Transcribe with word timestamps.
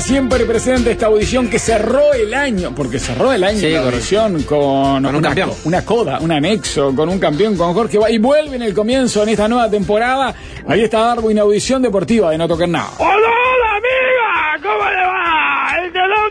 Siempre 0.00 0.44
presente 0.46 0.92
esta 0.92 1.06
audición 1.06 1.48
que 1.50 1.58
cerró 1.58 2.12
el 2.14 2.32
año, 2.32 2.72
porque 2.74 2.98
cerró 2.98 3.32
el 3.32 3.44
año 3.44 3.58
Sí, 3.58 3.70
la 3.70 3.80
audición 3.80 4.42
con, 4.44 5.02
Con 5.02 5.06
un 5.06 5.16
una, 5.16 5.28
campeón. 5.28 5.50
una 5.64 5.84
coda, 5.84 6.18
un 6.20 6.32
anexo, 6.32 6.94
con 6.94 7.08
un 7.10 7.18
campeón, 7.18 7.56
con 7.56 7.74
Jorge 7.74 7.98
Va- 7.98 8.10
y 8.10 8.16
vuelve 8.18 8.56
en 8.56 8.62
el 8.62 8.72
comienzo 8.72 9.22
en 9.22 9.28
esta 9.30 9.48
nueva 9.48 9.68
temporada. 9.68 10.34
Ahí 10.66 10.82
está 10.84 11.00
Darwin, 11.00 11.38
audición 11.40 11.82
deportiva 11.82 12.30
de 12.30 12.38
No 12.38 12.48
Tocar 12.48 12.68
Nada. 12.68 12.88
¡Hola, 12.98 13.10
hola, 13.12 13.76
amiga! 13.76 14.62
¿Cómo 14.62 14.88
le 14.90 14.96
va? 15.06 15.68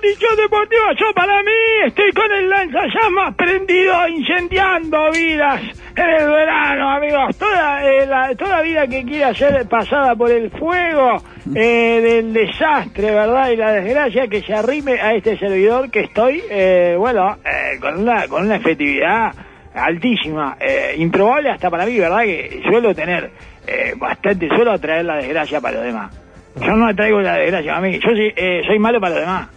Audición 0.07 0.37
deportiva, 0.37 0.93
yo 0.97 1.13
para 1.13 1.43
mí 1.43 1.51
estoy 1.85 2.13
con 2.13 2.31
el 2.31 2.49
lanzallamas 2.49 3.35
prendido, 3.35 4.07
incendiando 4.07 5.11
vidas 5.11 5.61
en 5.97 6.09
el 6.09 6.31
verano, 6.31 6.91
amigos. 6.91 7.37
Toda, 7.37 7.83
eh, 7.85 8.05
la, 8.05 8.33
toda 8.35 8.61
vida 8.61 8.87
que 8.87 9.03
quiera 9.03 9.33
ser 9.33 9.67
pasada 9.67 10.15
por 10.15 10.31
el 10.31 10.49
fuego 10.51 11.21
eh, 11.53 11.99
del 12.01 12.31
desastre, 12.31 13.11
¿verdad? 13.11 13.49
Y 13.49 13.57
la 13.57 13.73
desgracia 13.73 14.29
que 14.29 14.41
se 14.43 14.53
arrime 14.53 14.93
a 14.93 15.13
este 15.13 15.37
servidor 15.37 15.91
que 15.91 16.03
estoy, 16.03 16.41
eh, 16.49 16.95
bueno, 16.97 17.35
eh, 17.43 17.77
con, 17.81 17.99
una, 17.99 18.29
con 18.29 18.45
una 18.45 18.55
efectividad 18.55 19.33
altísima, 19.73 20.55
eh, 20.57 20.95
improbable 20.99 21.49
hasta 21.49 21.69
para 21.69 21.85
mí, 21.85 21.99
¿verdad? 21.99 22.21
Que 22.21 22.61
suelo 22.63 22.95
tener 22.95 23.29
eh, 23.67 23.93
bastante, 23.97 24.47
suelo 24.47 24.71
atraer 24.71 25.03
la 25.03 25.17
desgracia 25.17 25.59
para 25.59 25.75
los 25.75 25.83
demás. 25.83 26.17
Yo 26.61 26.71
no 26.77 26.87
atraigo 26.87 27.19
la 27.19 27.35
desgracia 27.35 27.73
para 27.73 27.81
mí, 27.85 27.99
yo 27.99 28.09
soy, 28.09 28.33
soy 28.65 28.79
malo 28.79 29.01
para 29.01 29.15
los 29.15 29.19
demás. 29.19 29.56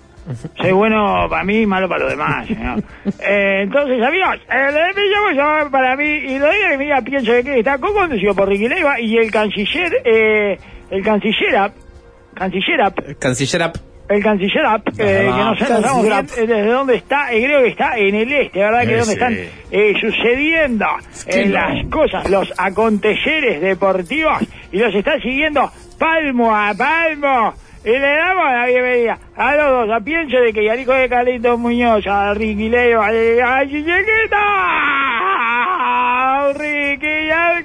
Soy 0.61 0.73
bueno 0.73 1.27
para 1.29 1.45
mí 1.45 1.63
y 1.63 1.67
malo 1.67 1.89
para 1.89 2.03
los 2.03 2.11
demás, 2.11 2.47
señor. 2.47 2.83
Eh, 3.21 3.63
entonces, 3.63 4.01
amigos, 4.03 4.37
el 4.51 4.75
de 4.75 5.01
mi 5.03 5.09
llamo 5.09 5.31
llamar 5.31 5.71
para 5.71 5.97
mí 5.97 6.05
y 6.09 6.39
lo 6.39 6.49
que 6.51 6.79
mira, 6.79 7.01
pienso 7.03 7.33
de 7.33 7.43
que 7.45 7.59
está 7.59 7.79
conducido 7.79 8.35
por 8.35 8.49
Ricky 8.49 8.69
Leiva 8.69 9.01
y 9.01 9.17
el 9.17 9.31
canciller, 9.31 9.93
eh, 10.05 10.59
el 10.91 11.03
canciller, 11.03 11.57
ap- 11.57 11.75
canciller, 12.35 12.81
ap- 12.83 13.19
Canciller 13.19 13.63
Up. 13.67 13.73
el 14.09 14.23
canciller 14.23 14.67
App, 14.67 14.89
eh, 14.89 14.93
que 14.97 15.25
no 15.27 15.57
sabemos 15.57 16.05
eh, 16.37 16.47
desde 16.47 16.65
dónde 16.67 16.97
está, 16.97 17.33
eh, 17.33 17.45
creo 17.45 17.63
que 17.63 17.69
está 17.69 17.97
en 17.99 18.15
el 18.15 18.33
este, 18.33 18.59
¿verdad? 18.59 18.87
Que 18.87 18.93
es 18.95 18.99
donde 18.99 19.13
están 19.15 19.35
eh, 19.71 19.93
sucediendo 20.01 20.87
que 21.29 21.41
eh, 21.43 21.47
no. 21.47 21.53
las 21.55 21.87
cosas, 21.91 22.29
los 22.31 22.53
aconteceres 22.59 23.61
deportivos, 23.61 24.39
y 24.73 24.79
los 24.79 24.95
está 24.95 25.19
siguiendo 25.21 25.71
palmo 25.99 26.55
a 26.55 26.73
palmo. 26.75 27.55
Y 27.83 27.89
le 27.89 27.99
damos 27.99 28.45
la 28.45 28.67
bienvenida 28.67 29.19
a 29.37 29.57
los 29.57 29.71
dos, 29.71 29.97
a 29.97 30.01
Pienso 30.05 30.37
de 30.39 30.53
que 30.53 30.63
y 30.65 30.69
al 30.69 30.81
hijo 30.81 30.93
de 30.93 31.09
Carlitos 31.09 31.59
Muñoz, 31.59 32.07
a 32.07 32.35
Ricky 32.35 32.69
Leo, 32.69 33.01
a, 33.01 33.07
a 33.09 33.65
Chiquita, 33.67 34.39
Ricky 36.59 37.07
y 37.07 37.31
al 37.31 37.65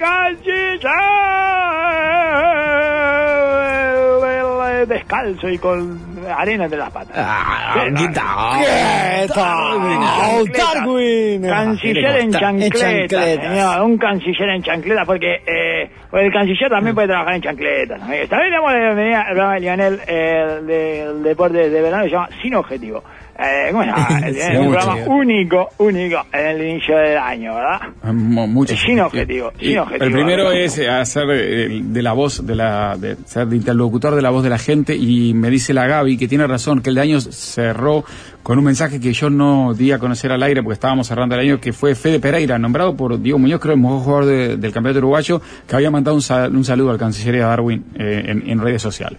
descalzo 4.87 5.49
y 5.49 5.57
con 5.57 5.99
arena 6.37 6.65
entre 6.65 6.79
las 6.79 6.91
patas. 6.91 7.15
Ah, 7.15 7.73
Sí, 7.73 7.91
no, 7.91 7.97
quita. 7.99 8.23
¿Qué 8.59 9.27
tal? 9.33 10.51
Darwin. 10.53 11.41
Canciller 11.41 12.19
en 12.21 12.31
chancleta, 12.31 13.23
señor, 13.23 13.81
un 13.81 13.97
canciller 13.97 14.49
en 14.49 14.63
chancleta, 14.63 15.05
porque 15.05 15.41
eh, 15.45 15.74
el 16.11 16.31
canciller 16.31 16.69
también 16.69 16.95
puede 16.95 17.07
trabajar 17.07 17.35
en 17.35 17.41
chancletas. 17.41 18.07
le 18.07 18.27
damos 18.27 18.71
la 18.71 18.79
bienvenida 18.79 19.21
al 19.21 19.33
programa 19.33 19.53
de 19.53 19.59
Lionel 19.59 19.99
eh, 20.07 20.59
del 20.65 21.23
deporte 21.23 21.69
de 21.69 21.81
verano, 21.81 22.03
que 22.03 22.09
se 22.09 22.15
llama 22.15 22.29
Sin 22.41 22.55
Objetivo. 22.55 23.03
Eh, 23.37 23.69
¿Cómo 23.71 23.83
se 23.83 23.89
llama? 23.89 24.19
Es 24.29 24.59
un 24.59 24.71
programa 24.71 24.95
único, 25.07 25.69
único 25.79 26.17
en 26.31 26.45
el 26.47 26.67
inicio 26.69 26.97
del 26.97 27.17
año, 27.17 27.53
¿verdad? 27.55 27.79
Muchos. 28.13 28.79
Sin 28.79 28.99
objetivo, 28.99 29.51
Y 29.59 29.67
sin 29.69 29.79
objetivo. 29.79 30.05
El 30.05 30.11
primero 30.13 30.51
es 30.51 30.77
eh, 30.77 30.89
hacer 30.89 31.23
eh, 31.31 31.81
de 31.83 32.01
la 32.01 32.13
voz, 32.13 32.45
de 32.45 32.55
la, 32.55 32.95
de 32.97 33.17
ser 33.25 33.47
de 33.47 33.57
interlocutor 33.57 34.15
de 34.15 34.21
la 34.21 34.29
voz 34.29 34.43
de 34.43 34.49
la 34.49 34.57
gente 34.57 34.95
y 34.95 35.33
me 35.33 35.49
dice 35.49 35.73
la 35.73 35.85
Gaby 35.87 36.17
que 36.17 36.27
tiene 36.27 36.47
razón, 36.47 36.81
que 36.81 36.89
el 36.89 36.95
de 36.95 37.01
año 37.01 37.19
cerró 37.21 38.05
con 38.41 38.59
un 38.59 38.63
mensaje 38.65 38.99
que 38.99 39.11
yo 39.11 39.29
no 39.31 39.73
di 39.73 39.91
a 39.91 39.97
conocer 39.97 40.31
al 40.31 40.43
aire 40.43 40.61
porque 40.61 40.75
estábamos 40.75 41.07
cerrando 41.07 41.33
el 41.35 41.41
año, 41.41 41.59
que 41.59 41.73
fue 41.73 41.95
Fede 41.95 42.19
Pereira, 42.19 42.59
nombrado 42.59 42.95
por 42.95 43.19
Diego 43.19 43.39
Muñoz, 43.39 43.59
creo 43.59 43.73
el 43.73 43.81
mejor 43.81 43.99
jugador 44.01 44.25
de- 44.27 44.57
del 44.57 44.71
campeonato 44.71 44.99
uruguayo, 44.99 45.41
que 45.67 45.75
había 45.75 45.89
mandado 45.89 46.15
un, 46.15 46.21
sal- 46.21 46.55
un 46.55 46.63
saludo 46.63 46.91
al 46.91 46.99
canciller 46.99 47.41
a 47.41 47.47
Darwin 47.47 47.83
eh, 47.97 48.23
en, 48.27 48.47
en 48.47 48.61
redes 48.61 48.81
sociales. 48.83 49.17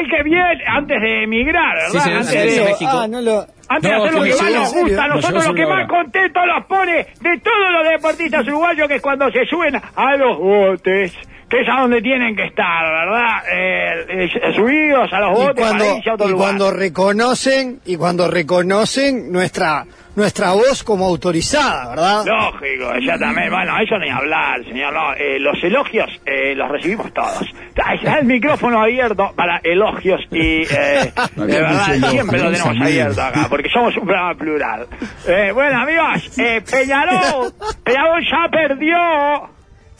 ¡Ay, 0.00 0.06
qué 0.08 0.22
bien! 0.22 0.58
Antes 0.66 1.00
de 1.00 1.24
emigrar, 1.24 1.74
¿verdad? 1.76 1.90
Sí, 1.92 2.00
señor, 2.00 2.18
Antes 2.20 2.56
de- 2.56 2.64
México. 2.64 2.90
Ah, 2.92 3.06
no 3.08 3.20
lo... 3.20 3.44
Antes 3.68 3.90
No, 3.92 4.02
de 4.02 4.08
hacer 4.08 4.14
lo 4.18 4.24
que 4.24 4.30
que 4.30 4.42
más 4.42 4.52
nos 4.52 4.74
gusta 4.74 5.06
nosotros, 5.06 5.46
lo 5.46 5.54
que 5.54 5.66
más 5.66 5.88
contentos 5.88 6.42
los 6.46 6.66
pone 6.66 6.92
de 6.96 7.38
todos 7.38 7.72
los 7.72 7.88
deportistas 7.88 8.46
uruguayos, 8.48 8.88
que 8.88 8.94
es 8.96 9.02
cuando 9.02 9.30
se 9.30 9.44
suben 9.46 9.76
a 9.94 10.16
los 10.16 10.38
botes, 10.38 11.12
que 11.50 11.60
es 11.62 11.68
a 11.68 11.80
donde 11.80 12.00
tienen 12.00 12.36
que 12.36 12.46
estar, 12.46 12.84
¿verdad? 12.84 13.42
Eh, 13.52 14.06
eh, 14.08 14.52
subidos 14.54 15.12
a 15.12 15.20
los 15.20 15.30
Y 15.38 15.42
botes 15.42 15.64
cuando, 15.66 15.84
para 15.84 15.96
irse 15.96 16.10
a 16.10 16.14
otro 16.14 16.26
y 16.26 16.30
lugar. 16.30 16.46
cuando 16.46 16.70
reconocen 16.70 17.80
y 17.84 17.96
cuando 17.96 18.28
reconocen 18.30 19.32
nuestra 19.32 19.84
nuestra 20.16 20.52
voz 20.52 20.82
como 20.82 21.06
autorizada, 21.06 21.90
¿verdad? 21.90 22.24
Lógico, 22.26 22.92
exactamente. 22.94 23.48
Bueno, 23.50 23.74
eso 23.80 23.96
ni 23.98 24.10
hablar, 24.10 24.62
señor. 24.64 24.92
No, 24.92 25.14
eh, 25.14 25.38
los 25.38 25.56
elogios 25.62 26.10
eh, 26.26 26.54
los 26.54 26.68
recibimos 26.68 27.12
todos. 27.14 27.46
Está 27.94 28.18
el 28.18 28.26
micrófono 28.26 28.82
abierto 28.82 29.32
para 29.36 29.58
elogios 29.62 30.20
y, 30.30 30.62
eh, 30.62 31.12
de 31.36 31.46
verdad, 31.46 32.10
siempre 32.10 32.38
lo 32.42 32.50
tenemos 32.50 32.80
abierto 32.80 33.22
acá, 33.22 33.46
porque 33.48 33.70
somos 33.70 33.96
un 33.96 34.04
programa 34.04 34.34
plural. 34.34 34.86
Eh, 35.26 35.52
bueno, 35.54 35.80
amigos, 35.80 36.38
eh, 36.38 36.60
Peñarol, 36.70 37.52
Peñarol 37.84 38.22
ya 38.30 38.48
perdió. 38.50 38.96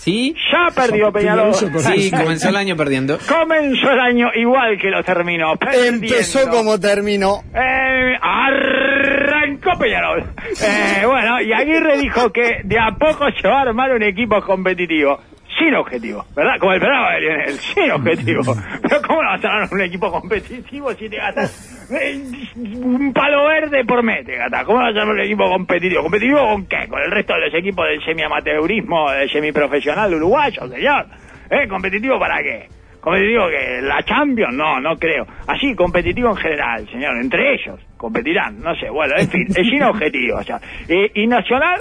¿Sí? 0.01 0.35
Ya 0.51 0.75
perdió 0.75 1.13
Peñarol. 1.13 1.53
Sí, 1.55 2.11
comenzó 2.11 2.49
el 2.49 2.57
año 2.57 2.75
perdiendo. 2.75 3.19
Comenzó 3.29 3.91
el 3.91 4.01
año 4.01 4.29
igual 4.35 4.79
que 4.81 4.89
lo 4.89 5.05
terminó. 5.05 5.57
perdiendo. 5.57 6.07
Empezó 6.07 6.49
como 6.49 6.81
terminó. 6.81 7.43
Eh, 7.55 8.17
arrancó 8.19 9.79
Peñarol. 9.79 10.25
Eh, 10.63 11.05
bueno, 11.05 11.43
y 11.43 11.53
Aguirre 11.53 11.99
dijo 11.99 12.33
que 12.33 12.63
de 12.65 12.79
a 12.79 12.93
poco 12.99 13.27
se 13.43 13.47
va 13.47 13.59
a 13.59 13.63
armar 13.63 13.93
un 13.93 14.03
equipo 14.03 14.41
competitivo. 14.41 15.21
Sin 15.61 15.75
objetivo, 15.75 16.25
¿verdad? 16.35 16.59
Como 16.59 16.73
el 16.73 16.81
programa 16.81 17.13
de 17.13 17.21
Lionel, 17.21 17.53
sin 17.53 17.91
objetivo. 17.91 18.41
Pero 18.83 19.03
¿cómo 19.07 19.23
no 19.23 19.29
vas 19.29 19.45
a 19.45 19.49
armar 19.49 19.69
un 19.71 19.83
equipo 19.83 20.11
competitivo 20.11 20.91
si 20.95 21.09
te 21.11 21.17
gastas 21.19 21.87
eh, 21.93 22.19
un 22.57 23.13
palo 23.13 23.47
verde 23.47 23.85
por 23.85 24.03
mes? 24.03 24.25
Te 24.25 24.37
gastas? 24.37 24.65
¿Cómo 24.65 24.79
vas 24.79 24.97
a 24.97 25.01
armar 25.01 25.17
un 25.17 25.21
equipo 25.21 25.51
competitivo? 25.51 26.03
¿Competitivo 26.03 26.41
con 26.41 26.67
qué? 26.67 26.89
¿Con 26.89 27.03
el 27.03 27.11
resto 27.11 27.35
de 27.35 27.41
los 27.41 27.55
equipos 27.55 27.85
del 27.87 28.03
semiamateurismo, 28.03 29.11
del 29.11 29.31
semiprofesional 29.31 30.15
uruguayo, 30.15 30.67
señor? 30.67 31.07
¿Eh? 31.51 31.69
¿Competitivo 31.69 32.19
para 32.19 32.43
qué? 32.43 32.69
¿Competitivo 32.99 33.49
que 33.49 33.83
¿La 33.83 34.03
Champions? 34.03 34.55
No, 34.55 34.81
no 34.81 34.97
creo. 34.97 35.27
Así, 35.47 35.75
competitivo 35.75 36.31
en 36.31 36.37
general, 36.37 36.89
señor. 36.89 37.17
Entre 37.17 37.55
ellos 37.55 37.81
competirán, 37.99 38.61
no 38.61 38.75
sé. 38.77 38.89
Bueno, 38.89 39.15
en 39.19 39.29
fin, 39.29 39.47
es 39.49 39.67
sin 39.67 39.83
objetivo. 39.83 40.39
O 40.39 40.43
sea. 40.43 40.59
y, 40.89 41.23
y 41.23 41.27
Nacional, 41.27 41.81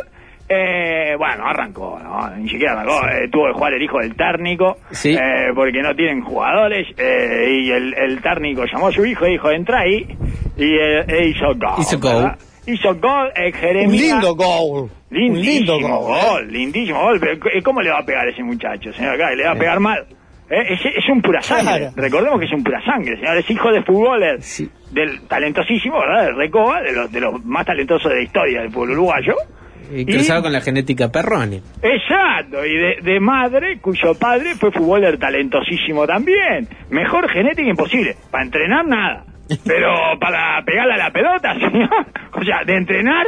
eh, 0.50 1.16
bueno, 1.18 1.46
arrancó, 1.46 2.00
¿no? 2.04 2.30
Ni 2.38 2.50
siquiera 2.50 2.74
arrancó. 2.74 3.08
eh, 3.08 3.30
tuvo 3.32 3.48
que 3.48 3.54
jugar 3.54 3.74
el 3.74 3.84
hijo 3.84 4.00
del 4.00 4.16
térnico, 4.16 4.78
Sí. 4.92 5.14
eh, 5.16 5.52
porque 5.56 5.82
no 5.82 5.96
tienen 5.96 6.22
jugadores. 6.22 6.88
eh, 6.98 7.48
y 7.62 7.72
el, 7.72 7.94
el 7.94 8.22
térnico 8.22 8.66
llamó 8.66 8.88
a 8.88 8.92
su 8.92 9.06
hijo 9.06 9.28
y 9.28 9.32
dijo, 9.32 9.50
entra 9.52 9.82
ahí. 9.82 10.06
Y 10.58 10.76
eh, 10.76 11.06
e 11.08 11.28
hizo 11.30 11.46
gol. 11.56 11.80
Hizo 11.80 12.00
gol. 12.00 12.32
Hizo 12.68 12.94
gol, 12.96 13.32
Un 13.86 13.92
lindo 13.92 14.36
gol. 14.36 14.90
Un 15.12 15.18
Lindísimo 15.18 15.78
lindo 15.78 15.90
gol. 15.98 16.20
gol, 16.22 16.48
lindísimo 16.52 17.02
gol. 17.02 17.20
Pero, 17.20 17.36
¿c- 17.42 17.62
¿Cómo 17.64 17.82
le 17.82 17.90
va 17.90 18.00
a 18.00 18.06
pegar 18.06 18.28
ese 18.28 18.44
muchacho, 18.44 18.92
señor? 18.94 19.16
Acá, 19.16 19.32
le 19.34 19.44
va 19.44 19.52
a 19.52 19.56
pegar 19.56 19.80
mal. 19.80 20.06
¿Eh? 20.52 20.74
Es, 20.74 20.80
es 20.86 21.10
un 21.10 21.22
pura 21.22 21.42
sangre. 21.42 21.78
Claro. 21.80 21.94
Recordemos 21.96 22.40
que 22.40 22.46
es 22.46 22.54
un 22.54 22.64
pura 22.64 22.80
sangre, 22.84 23.16
señor. 23.18 23.38
Es 23.38 23.50
hijo 23.50 23.72
de 23.72 23.82
futboler. 23.84 24.42
Sí. 24.42 24.70
Del 24.92 25.22
talentosísimo, 25.28 26.00
¿verdad? 26.00 26.26
Del 26.26 26.36
Recoba, 26.36 26.82
de 26.82 26.92
los, 26.92 27.12
de 27.12 27.22
los 27.22 27.44
más 27.46 27.66
talentosos 27.66 28.10
de 28.12 28.18
la 28.18 28.24
historia 28.24 28.62
del 28.62 28.72
fútbol 28.72 28.92
uruguayo. 28.92 29.34
Y 29.92 30.06
cruzado 30.06 30.44
con 30.44 30.54
la 30.54 30.62
genética 30.62 31.12
Perrone. 31.12 31.62
Exacto, 31.82 32.66
y 32.66 32.76
de, 32.76 32.98
de 33.02 33.20
madre, 33.20 33.80
cuyo 33.80 34.14
padre 34.16 34.56
fue 34.56 34.72
futboler 34.72 35.18
talentosísimo 35.18 36.06
también. 36.06 36.68
Mejor 36.90 37.30
genética 37.30 37.70
imposible. 37.70 38.16
Para 38.32 38.44
entrenar, 38.44 38.86
nada. 38.86 39.26
Pero 39.66 40.20
para 40.20 40.64
pegarle 40.64 40.94
a 40.94 40.98
la 40.98 41.12
pelota, 41.12 41.54
señor. 41.60 42.06
O 42.34 42.44
sea, 42.44 42.64
de 42.66 42.76
entrenar, 42.76 43.26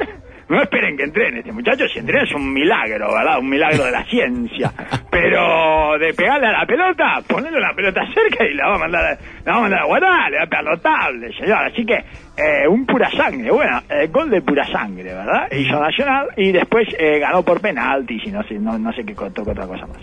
no 0.56 0.63
esperen 0.63 0.95
que 0.98 1.03
entrene 1.03 1.39
este 1.39 1.51
muchacho. 1.51 1.88
Si 1.88 2.00
entrena 2.00 2.24
es 2.24 2.33
un 2.33 2.53
milagro, 2.53 3.13
¿verdad? 3.13 3.39
Un 3.39 3.50
milagro 3.50 3.83
de 3.86 3.92
la 3.92 4.03
ciencia. 4.06 4.71
Pero 5.09 5.98
de 6.00 6.13
pegarle 6.13 6.48
a 6.48 6.51
la 6.59 6.65
pelota, 6.65 7.21
ponerle 7.27 7.59
la 7.59 7.74
pelota 7.75 8.01
cerca 8.13 8.45
y 8.45 8.53
la 8.56 8.69
va 8.69 8.75
a 8.75 8.80
mandar, 8.80 9.03
a- 9.06 9.18
la 9.45 9.51
va 9.51 9.57
a 9.57 9.62
mandar 9.62 9.80
a 9.81 9.86
guardar, 9.86 10.31
le 10.31 10.38
va 10.38 10.44
a 10.44 10.48
pegar 10.48 10.63
notable, 10.65 11.33
señor. 11.38 11.57
Así 11.65 11.86
que, 11.86 11.95
eh, 11.95 12.68
un 12.68 12.86
pura 12.86 13.09
sangre. 13.12 13.51
Bueno, 13.51 13.81
eh, 13.89 14.07
gol 14.07 14.30
de 14.30 14.42
pura 14.42 14.65
sangre, 14.71 15.03
¿verdad? 15.13 15.51
Hizo 15.51 15.80
Nacional 15.80 16.27
y 16.38 16.51
después 16.51 16.88
eh, 16.98 17.19
ganó 17.19 17.44
por 17.44 17.59
penaltis 17.62 18.21
y 18.25 18.31
no 18.31 18.42
sé, 18.44 18.56
no, 18.56 18.77
no 18.80 18.92
sé 18.94 19.03
qué 19.06 19.13
tocó 19.13 19.51
otra 19.51 19.68
cosa 19.68 19.86
más. 19.86 19.98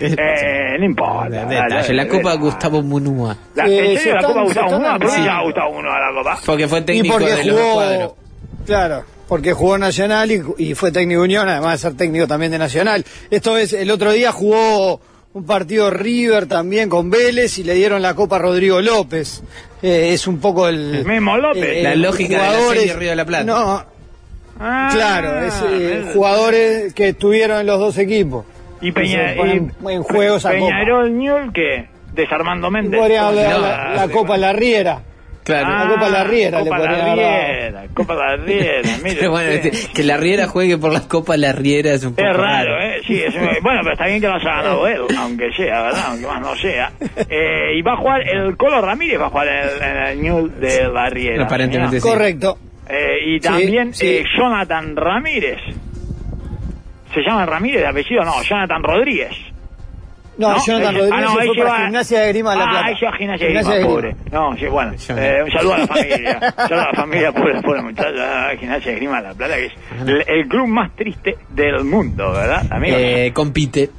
Eh, 0.00 0.76
no 0.78 0.84
importa. 0.84 1.44
Detalle, 1.46 1.94
la 1.94 2.08
Copa 2.08 2.34
Gustavo 2.34 2.82
Munúa. 2.82 3.36
La, 3.54 3.66
Eh, 3.66 3.78
¿En 3.92 3.96
se 3.96 4.02
serio 4.04 4.14
la 4.20 4.22
Copa 4.26 4.42
Gustavo 4.42 4.70
Munúa? 4.72 4.98
¿Por 4.98 5.10
qué 5.10 5.22
gustado 5.44 5.68
uno 5.70 5.90
a 5.90 5.98
la 6.00 6.12
Copa? 6.14 6.38
Porque 6.46 6.68
fue 6.68 6.82
técnico 6.82 7.18
de 7.18 7.44
los 7.44 7.56
cuadros. 7.74 8.14
claro, 8.66 9.02
porque 9.30 9.54
jugó 9.54 9.78
Nacional 9.78 10.30
y, 10.30 10.42
y 10.58 10.74
fue 10.74 10.92
técnico 10.92 11.20
de 11.20 11.24
Unión, 11.24 11.48
además 11.48 11.80
de 11.80 11.88
ser 11.88 11.96
técnico 11.96 12.26
también 12.26 12.52
de 12.52 12.58
Nacional. 12.58 13.04
Esto 13.30 13.56
es, 13.56 13.72
el 13.72 13.90
otro 13.90 14.12
día 14.12 14.32
jugó 14.32 15.00
un 15.32 15.46
partido 15.46 15.88
River 15.90 16.46
también 16.46 16.88
con 16.90 17.08
Vélez 17.08 17.56
y 17.58 17.62
le 17.64 17.74
dieron 17.74 18.02
la 18.02 18.14
Copa 18.14 18.36
a 18.36 18.38
Rodrigo 18.40 18.80
López. 18.82 19.42
Eh, 19.82 20.10
es 20.12 20.26
un 20.26 20.38
poco 20.40 20.68
el... 20.68 21.04
Memo 21.06 21.36
López. 21.38 21.82
La 21.82 21.94
lógica 21.94 22.28
de 22.34 22.42
la 22.42 22.48
jugadores- 22.50 22.80
serie 22.80 22.96
Río 22.96 23.10
de 23.10 23.16
la 23.16 23.24
Plata. 23.24 23.44
No, 23.44 23.84
Ah, 24.62 24.90
claro, 24.92 25.46
es 25.46 25.54
eh, 25.62 25.92
el- 25.94 26.12
jugadores 26.12 26.92
que 26.92 27.08
estuvieron 27.10 27.60
en 27.60 27.66
los 27.66 27.78
dos 27.78 27.96
equipos. 27.96 28.44
Y 28.82 28.92
Peña, 28.92 29.34
y- 29.34 29.70
en 29.88 30.02
juego 30.02 30.36
esa 30.36 30.50
Copa. 30.50 30.66
Peñarol 30.66 31.10
Ñul, 31.12 31.52
que 31.54 31.88
desarmando 32.14 32.70
Méndez. 32.70 33.00
No, 33.00 33.08
la, 33.08 33.92
la 33.94 34.08
Copa 34.08 34.36
La 34.36 34.52
Riera. 34.52 35.00
Claro. 35.44 35.66
Ah, 35.70 35.84
la 35.84 35.94
Copa 35.94 36.08
La 36.10 36.24
Riera 36.24 36.58
le 36.58 36.64
Copa 36.64 36.76
podría 36.76 36.98
La. 36.98 37.14
Riera, 37.14 37.82
Copa 37.94 38.14
La 38.14 38.36
Riera, 38.36 38.88
mire 39.02 39.16
Pero 39.18 39.30
bueno, 39.30 39.50
usted. 39.54 39.72
este, 39.74 39.92
que 39.92 40.02
la 40.04 40.16
Riera 40.18 40.46
juegue 40.46 40.76
por 40.78 40.92
las 40.92 41.02
copas 41.06 41.38
La 41.38 41.52
Riera 41.52 41.92
es 41.92 42.04
un 42.04 42.14
poco 42.14 42.28
Es 42.28 42.36
raro, 42.36 42.78
¿eh? 42.82 43.00
Sí, 43.06 43.20
es 43.22 43.34
un- 43.34 43.48
bueno, 43.62 43.80
pero 43.82 43.92
está 43.92 44.06
bien 44.06 44.20
que 44.20 44.28
lo 44.28 44.34
haya 44.34 44.44
ganado 44.50 44.86
él, 44.86 45.00
aunque 45.18 45.50
sea, 45.56 45.82
¿verdad? 45.82 46.04
Aunque 46.08 46.26
más 46.26 46.40
no 46.42 46.54
sea. 46.56 46.92
Eh, 47.28 47.72
y 47.76 47.82
va 47.82 47.94
a 47.94 47.96
jugar, 47.96 48.20
el 48.28 48.56
Colo 48.56 48.80
Ramírez 48.82 49.20
va 49.20 49.26
a 49.26 49.30
jugar 49.30 49.48
en 49.48 49.96
el, 49.96 50.06
el 50.08 50.22
Ñul 50.22 50.60
de 50.60 50.88
la 50.88 51.08
Riera. 51.08 51.44
Aparentemente 51.44 52.00
sí. 52.00 52.08
Correcto. 52.08 52.58
Eh, 52.88 53.16
y 53.26 53.32
Sí, 53.34 53.40
también 53.40 53.94
sí. 53.94 54.06
eh, 54.08 54.24
Jonathan 54.36 54.94
Ramírez. 54.94 55.58
¿Se 57.14 57.22
llama 57.22 57.46
Ramírez 57.46 57.80
de 57.80 57.86
apellido? 57.88 58.22
No, 58.24 58.40
Jonathan 58.42 58.82
Rodríguez. 58.82 59.32
No, 60.40 60.56
Jonathan 60.64 60.94
ese- 60.94 60.98
Rodríguez 60.98 61.12
ah, 61.12 61.20
no, 61.20 61.28
se 61.28 61.34
fue 61.34 61.44
ese 61.46 61.60
para 61.60 61.70
va- 61.70 61.84
Gimnasia 61.84 62.20
de 62.20 62.28
Grima 62.28 62.50
de 62.52 62.56
la 62.58 62.64
Plata. 62.64 62.78
Ah, 62.78 62.90
va 63.04 63.08
a 63.10 63.16
Gimnasia 63.16 63.46
de 63.46 63.52
Grima, 63.54 63.74
de 63.74 63.84
pobre. 63.84 64.16
No, 64.32 64.56
sí, 64.56 64.66
bueno. 64.66 64.92
eh, 64.92 65.40
un 65.44 65.50
saludo 65.52 65.74
a 65.74 65.78
la 65.78 65.86
familia. 65.86 66.38
Un 66.40 66.54
saludo 66.68 66.80
a 66.80 66.86
la 66.86 66.94
familia, 66.94 67.32
pobre, 67.32 67.62
pobre 67.62 67.82
muchacha. 67.82 68.10
ah, 68.48 68.50
Gimnasia 68.58 68.90
de 68.92 68.96
Grima 68.96 69.16
de 69.22 69.28
la 69.28 69.34
Plata, 69.34 69.54
que 69.56 69.66
es 69.66 69.72
el, 70.06 70.24
el 70.26 70.48
club 70.48 70.66
más 70.68 70.90
triste 70.96 71.36
del 71.50 71.84
mundo, 71.84 72.32
¿verdad, 72.32 72.66
amigo? 72.70 72.96
Eh, 72.98 73.32
compite. 73.34 73.90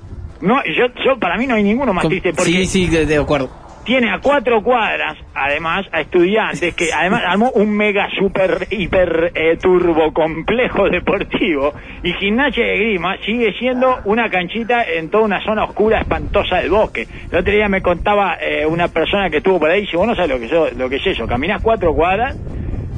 No, 0.41 0.55
yo, 0.65 0.87
yo, 1.05 1.19
para 1.19 1.37
mí 1.37 1.45
no 1.45 1.53
hay 1.53 1.61
ninguno 1.63 1.93
más 1.93 2.01
Com- 2.01 2.09
triste 2.09 2.33
porque 2.33 2.51
Sí, 2.51 2.65
sí, 2.65 2.87
de, 2.87 3.05
de 3.05 3.17
acuerdo. 3.17 3.49
Tiene 3.83 4.11
a 4.11 4.19
cuatro 4.19 4.61
cuadras, 4.61 5.17
además, 5.33 5.85
a 5.91 6.01
estudiantes, 6.01 6.75
que 6.75 6.93
además 6.93 7.23
armó 7.25 7.49
un 7.51 7.75
mega 7.75 8.07
super 8.17 8.67
hiper 8.69 9.31
eh, 9.33 9.57
turbo 9.61 10.13
complejo 10.13 10.89
deportivo. 10.91 11.73
Y 12.03 12.13
Gimnasia 12.13 12.63
de 12.65 12.77
Grima 12.77 13.17
sigue 13.25 13.53
siendo 13.57 13.99
una 14.05 14.29
canchita 14.29 14.83
en 14.83 15.09
toda 15.09 15.23
una 15.25 15.43
zona 15.43 15.63
oscura, 15.63 15.99
espantosa 16.01 16.57
del 16.57 16.69
bosque. 16.69 17.07
El 17.31 17.39
otro 17.39 17.51
día 17.53 17.67
me 17.69 17.81
contaba 17.81 18.37
eh, 18.39 18.65
una 18.65 18.87
persona 18.87 19.29
que 19.29 19.37
estuvo 19.37 19.59
por 19.59 19.69
ahí, 19.71 19.81
dice, 19.81 19.97
vos 19.97 20.07
no 20.07 20.15
sabes 20.15 20.29
lo 20.31 20.39
que, 20.39 20.47
yo, 20.47 20.67
lo 20.77 20.89
que 20.89 20.97
es 20.97 21.07
eso, 21.07 21.25
caminás 21.27 21.61
cuatro 21.61 21.93
cuadras 21.95 22.37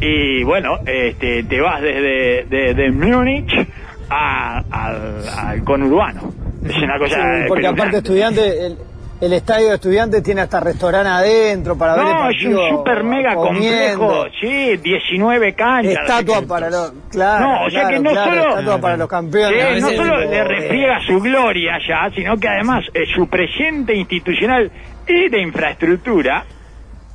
y 0.01 0.43
bueno, 0.43 0.79
este, 0.85 1.43
te 1.43 1.61
vas 1.61 1.81
desde 1.81 2.43
de, 2.49 2.73
de 2.73 2.91
Múnich 2.91 3.53
a- 4.09 4.57
al, 4.69 5.21
al 5.47 5.63
conurbano. 5.63 6.33
Es 6.65 6.77
una 6.77 6.97
cosa... 6.97 7.15
Sí, 7.15 7.45
porque 7.47 7.67
aparte 7.67 7.97
estudiante, 7.97 8.65
el, 8.67 8.77
el 9.25 9.33
estadio 9.33 9.69
de 9.69 9.75
estudiantes 9.75 10.21
tiene 10.23 10.41
hasta 10.41 10.59
restaurante 10.59 11.09
adentro 11.09 11.77
para 11.77 11.95
ver 11.95 12.05
el 12.05 12.11
No, 12.13 12.29
es 12.29 12.43
un 12.45 12.51
partido. 12.53 12.69
super 12.77 13.03
mega 13.03 13.35
comiendo. 13.35 13.97
complejo, 13.99 14.25
sí, 14.41 14.77
19 14.77 15.53
canchas. 15.55 15.93
Estatua 15.93 16.41
para 16.47 16.69
los. 16.69 16.93
Claro, 17.11 17.45
No, 17.47 17.65
o 17.65 17.69
sea 17.69 17.87
que 17.89 17.99
no 17.99 18.11
claro, 18.11 18.31
solo- 18.31 18.49
Estatua 18.49 18.81
para 18.81 18.97
los 18.97 19.07
campeones. 19.07 19.75
Sí, 19.75 19.81
no 19.81 19.89
solo 19.91 20.17
le 20.19 20.43
refriega 20.43 20.99
su 21.07 21.19
gloria 21.19 21.73
ya, 21.87 22.09
sino 22.13 22.37
que 22.37 22.47
además 22.49 22.83
eh, 22.93 23.01
su 23.15 23.27
presente 23.27 23.95
institucional 23.95 24.71
y 25.07 25.29
de 25.29 25.41
infraestructura, 25.41 26.45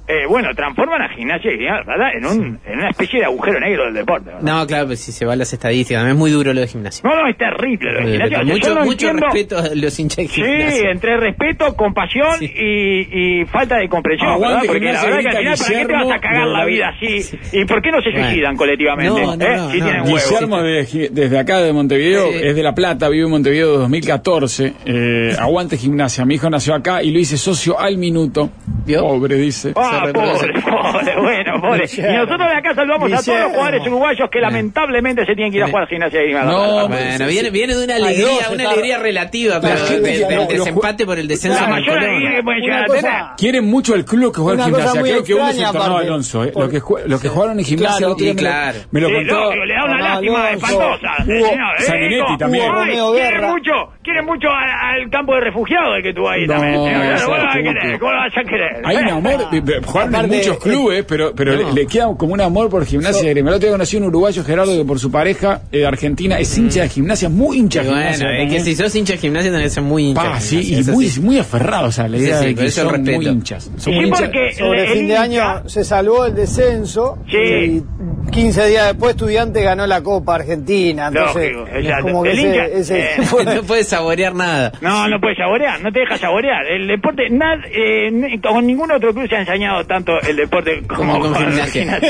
eh, 0.09 0.27
bueno, 0.29 0.49
transforman 0.55 1.03
a 1.03 1.09
Gimnasia 1.11 1.53
y 1.53 1.57
Grima, 1.57 1.83
¿verdad? 1.87 2.09
En, 2.17 2.25
un, 2.27 2.59
en 2.67 2.79
una 2.79 2.91
especie 2.91 3.21
de 3.21 3.27
agujero 3.27 3.61
negro 3.61 3.85
del 3.85 3.95
deporte. 3.95 4.31
¿verdad? 4.31 4.41
No, 4.43 4.67
claro, 4.67 4.87
pues 4.87 5.01
si 5.01 5.13
se 5.13 5.25
va 5.27 5.35
a 5.35 5.37
las 5.37 5.53
estadísticas, 5.53 6.07
es 6.07 6.15
muy 6.15 6.31
duro 6.31 6.53
lo 6.55 6.61
de 6.61 6.67
gimnasia. 6.67 7.03
No, 7.09 7.15
no, 7.15 7.29
es 7.29 7.37
terrible 7.37 7.93
lo 7.93 8.01
de. 8.01 8.13
Gimnasia. 8.13 8.27
O 8.27 8.41
sea, 8.41 8.43
yo 8.49 8.53
mucho 8.55 8.75
no 8.75 8.85
mucho 8.85 9.11
entiendo- 9.11 9.27
respeto 9.27 9.59
a 9.59 9.75
los 9.75 9.99
hinchas 9.99 10.17
de 10.17 10.29
Sí, 10.29 10.43
gimnasia. 10.43 10.91
entre 10.91 11.17
respeto, 11.19 11.77
compasión 11.77 12.39
Sí. 12.39 12.47
y, 12.57 13.41
y 13.41 13.45
falta 13.47 13.77
de 13.77 13.89
comprensión, 13.89 14.31
Aguante 14.31 14.55
¿verdad? 14.55 14.67
Porque 14.67 14.85
la 14.85 15.01
Gimnasia, 15.01 15.11
verdad 15.11 15.31
que 15.31 15.37
al 15.49 15.57
final, 15.57 15.59
¿para 15.59 15.79
qué 15.81 15.87
te 15.87 15.93
vas 16.09 16.17
a 16.17 16.21
cagar 16.21 16.47
la 16.49 16.65
vida 16.65 16.89
así? 16.89 17.39
¿Y 17.53 17.65
por 17.67 17.83
qué 17.83 17.91
no 17.91 18.01
se 18.03 18.11
Bueno. 18.11 18.27
suicidan 18.29 18.57
colectivamente? 18.57 19.21
No, 19.23 19.37
no, 19.37 19.45
¿Eh? 19.45 19.57
no, 19.57 19.71
si 19.71 19.79
no. 19.79 19.85
tienen 19.85 20.03
huevos. 20.05 20.29
Guillermo 20.31 20.63
de 20.63 21.09
desde 21.13 21.39
acá 21.39 21.59
de 21.61 21.73
Montevideo, 21.73 22.29
es 22.29 22.57
de 22.57 22.63
La 22.63 22.75
Plata, 22.75 23.09
vive 23.09 23.25
en 23.25 23.31
Montevideo 23.31 23.69
desde 23.73 23.81
2014. 23.83 24.73
Eh, 24.87 25.37
aguante 25.39 25.77
gimnasia. 25.77 26.25
Mi 26.25 26.35
hijo 26.37 26.49
nació 26.49 26.75
acá 26.75 27.03
y 27.03 27.11
lo 27.11 27.19
hice 27.19 27.37
socio 27.37 27.79
al 27.79 27.99
minuto. 27.99 28.51
¿Vio? 28.87 29.01
Pobre, 29.01 29.37
dice. 29.37 29.73
Ah, 29.77 29.98
Se 30.01 30.07
reconoce. 30.07 30.47
pobre, 30.49 30.63
pobre, 30.63 31.21
bueno, 31.21 31.53
pobre. 31.61 31.85
Y 31.97 32.01
nosotros 32.17 32.39
de 32.49 32.57
acá 32.57 32.75
saludamos 32.75 33.13
a 33.13 33.23
todos 33.23 33.41
los 33.41 33.51
jugadores 33.53 33.87
uruguayos 33.87 34.31
que 34.31 34.41
lamentablemente 34.41 35.27
se 35.27 35.35
tienen 35.35 35.53
que 35.53 35.59
ir 35.59 35.65
a 35.65 35.69
jugar 35.69 35.85
a 35.85 35.87
gimnasia 35.87 36.25
y 36.25 36.33
No, 36.33 36.89
Bueno, 36.89 37.27
viene, 37.27 37.51
viene 37.51 37.75
de 37.75 37.85
una 37.85 37.97
alegría, 37.97 38.27
dos, 38.27 38.49
una 38.53 38.63
está- 38.63 38.71
alegría 38.71 38.99
relativa, 38.99 39.61
pero 39.61 39.75
del, 39.87 40.49
desempate 40.49 41.05
por 41.07 41.19
el 41.19 41.29
descenso 41.29 41.61
La 41.61 41.69
mayor 41.69 41.99
alegría 41.99 42.37
que 42.37 42.43
pueden 42.43 42.61
llegar 42.61 42.83
a 42.83 42.87
tener. 42.87 43.13
Quieren 43.37 43.65
mucho 43.67 43.95
el 43.95 44.05
club 44.05 44.35
que 44.35 44.41
juega 44.41 44.65
en 44.65 44.75
gimnasia. 44.75 45.03
Creo 45.03 45.25
que 45.25 45.35
uno 45.35 45.49
es 45.49 45.57
el 45.57 45.63
extraña, 45.63 45.73
tornado 45.73 45.93
aparte. 45.95 46.07
Alonso. 46.09 46.45
eh. 46.45 46.53
Lo, 46.55 46.69
que 46.69 46.81
lo 47.09 47.19
que 47.21 47.29
jugaron 47.29 47.59
en 47.59 47.65
gimnasia 47.65 47.99
Claro, 47.99 48.13
otro 48.13 48.25
día 48.25 48.33
sí, 48.33 48.37
me 48.37 48.43
lo- 48.43 48.49
claro. 48.51 48.79
me 48.91 49.01
lo 49.01 49.09
Sí, 49.09 49.15
contó. 49.15 49.35
lógico, 49.45 49.65
le 49.65 49.75
da 49.75 49.85
una 49.85 49.99
lástima 50.01 50.51
espantosa. 50.51 51.11
Eh, 51.29 51.57
Sanguinetti 51.79 52.37
también. 52.39 52.65
Ay, 52.75 52.97
quieren 53.15 53.45
mucho, 53.51 53.73
quieren 54.03 54.25
mucho 54.27 54.49
al, 54.51 54.71
al 55.03 55.11
campo 55.11 55.35
de 55.35 55.41
refugiados 55.41 55.97
que 56.03 56.13
tuvo 56.15 56.29
ahí 56.31 56.47
No, 56.47 56.55
también. 56.55 56.75
señor. 56.85 57.15
o 57.15 57.19
sea, 57.19 57.25
¿Cómo 57.27 57.37
lo 57.37 57.43
vas 57.45 57.55
a 57.55 57.59
¿cómo 57.59 57.73
querer? 57.73 57.93
que- 57.93 57.99
¿Cómo 57.99 58.13
lo 58.13 58.19
vas 58.19 58.37
a 58.37 58.43
querer? 58.45 58.83
Hay 58.85 58.97
un 58.97 59.09
amor, 59.09 59.51
eh, 59.89 59.91
eh, 59.91 59.93
jugaron 59.93 60.09
en 60.11 60.15
Aparte, 60.21 60.37
muchos 60.37 60.57
eh, 60.57 60.61
clubes, 60.63 61.05
pero, 61.07 61.33
pero 61.35 61.53
no. 61.57 61.69
le, 61.69 61.73
le 61.83 61.87
queda 61.87 62.07
como 62.17 62.35
un 62.35 62.41
amor 62.41 62.69
por 62.71 62.85
gimnasia 62.85 63.23
de 63.23 63.31
Grima. 63.31 63.51
El 63.51 63.57
otro 63.57 63.67
día 63.69 63.73
conocí 63.75 63.97
a 63.97 64.01
un 64.01 64.07
uruguayo, 64.07 64.45
Gerardo, 64.45 64.77
que 64.77 64.85
por 64.85 64.99
su 64.99 65.11
pareja 65.11 65.63
eh, 65.73 65.87
argentina 65.87 66.39
es 66.39 66.57
hincha 66.59 66.83
de 66.83 66.89
gimnasia, 66.89 67.29
muy 67.29 67.59
hincha 67.59 67.81
de 67.83 67.89
gimnasia. 67.89 68.27
bueno, 68.27 68.43
es 68.45 68.53
que 68.53 68.61
si 68.61 68.77
sos 68.77 68.95
hincha 68.95 69.13
de 69.15 69.19
gimnasia 69.19 69.51
tenés 69.51 69.65
que 69.67 69.71
ser 69.71 69.83
muy 69.83 70.07
hincha. 70.09 70.23
Pa, 70.23 70.35
de 70.35 70.41
sí, 70.41 70.75
y 70.75 70.83
muy, 70.91 71.09
sí. 71.09 71.21
muy 71.21 71.39
aferrado, 71.39 71.89
o 71.89 71.93
sea, 71.93 72.09
la 72.09 72.17
idea 72.19 72.39
sí, 72.41 72.47
de 72.47 72.55
que 72.55 72.67
eso 72.67 72.89
son 72.91 73.03
muy 73.03 73.27
hinchas. 73.27 73.65
Son 73.65 73.79
Sí, 73.79 73.91
muy 73.93 74.05
hinchas. 74.07 74.21
porque 74.23 74.53
Sobre 74.55 74.85
el- 74.85 74.99
fin 74.99 75.09
de 75.09 75.17
año 75.17 75.69
se 75.69 75.85
salvó 75.85 76.27
el 76.27 76.35
descenso 76.35 77.19
Sí. 77.31 77.37
y 77.37 77.83
15 78.31 78.67
días 78.69 78.87
después 78.89 79.13
Estudiante 79.13 79.63
ganó 79.63 79.87
la 79.87 80.03
Copa 80.03 80.35
Argentina. 80.37 81.09
Entonces, 81.09 81.51
Lógico, 81.53 81.77
es 81.77 82.03
como 82.03 82.23
que 82.23 82.31
El 82.33 82.39
ese, 82.39 82.49
hincha, 82.49 82.65
ese 82.67 83.01
eh, 83.01 83.09
tipo 83.21 83.39
de- 83.39 83.55
no 83.57 83.63
puedes 83.63 83.89
saborear 83.89 84.35
nada. 84.35 84.73
No, 84.81 85.09
no 85.09 85.19
puedes 85.21 85.39
saborear, 85.39 85.81
no 85.81 85.91
te 85.93 86.01
deja 86.01 86.17
saborear. 86.19 86.67
El 86.67 86.87
deporte, 86.87 87.29
nada, 87.31 87.63
eh, 87.73 88.11
con 88.43 88.67
ningún 88.67 88.91
otro 88.91 89.13
club 89.15 89.29
se 89.29 89.37
ha 89.37 89.45
tanto 89.85 90.13
el 90.23 90.37
deporte 90.37 90.83
como, 90.87 91.15
Como 91.21 91.25
con 91.25 91.35
gimnasia. 91.51 92.01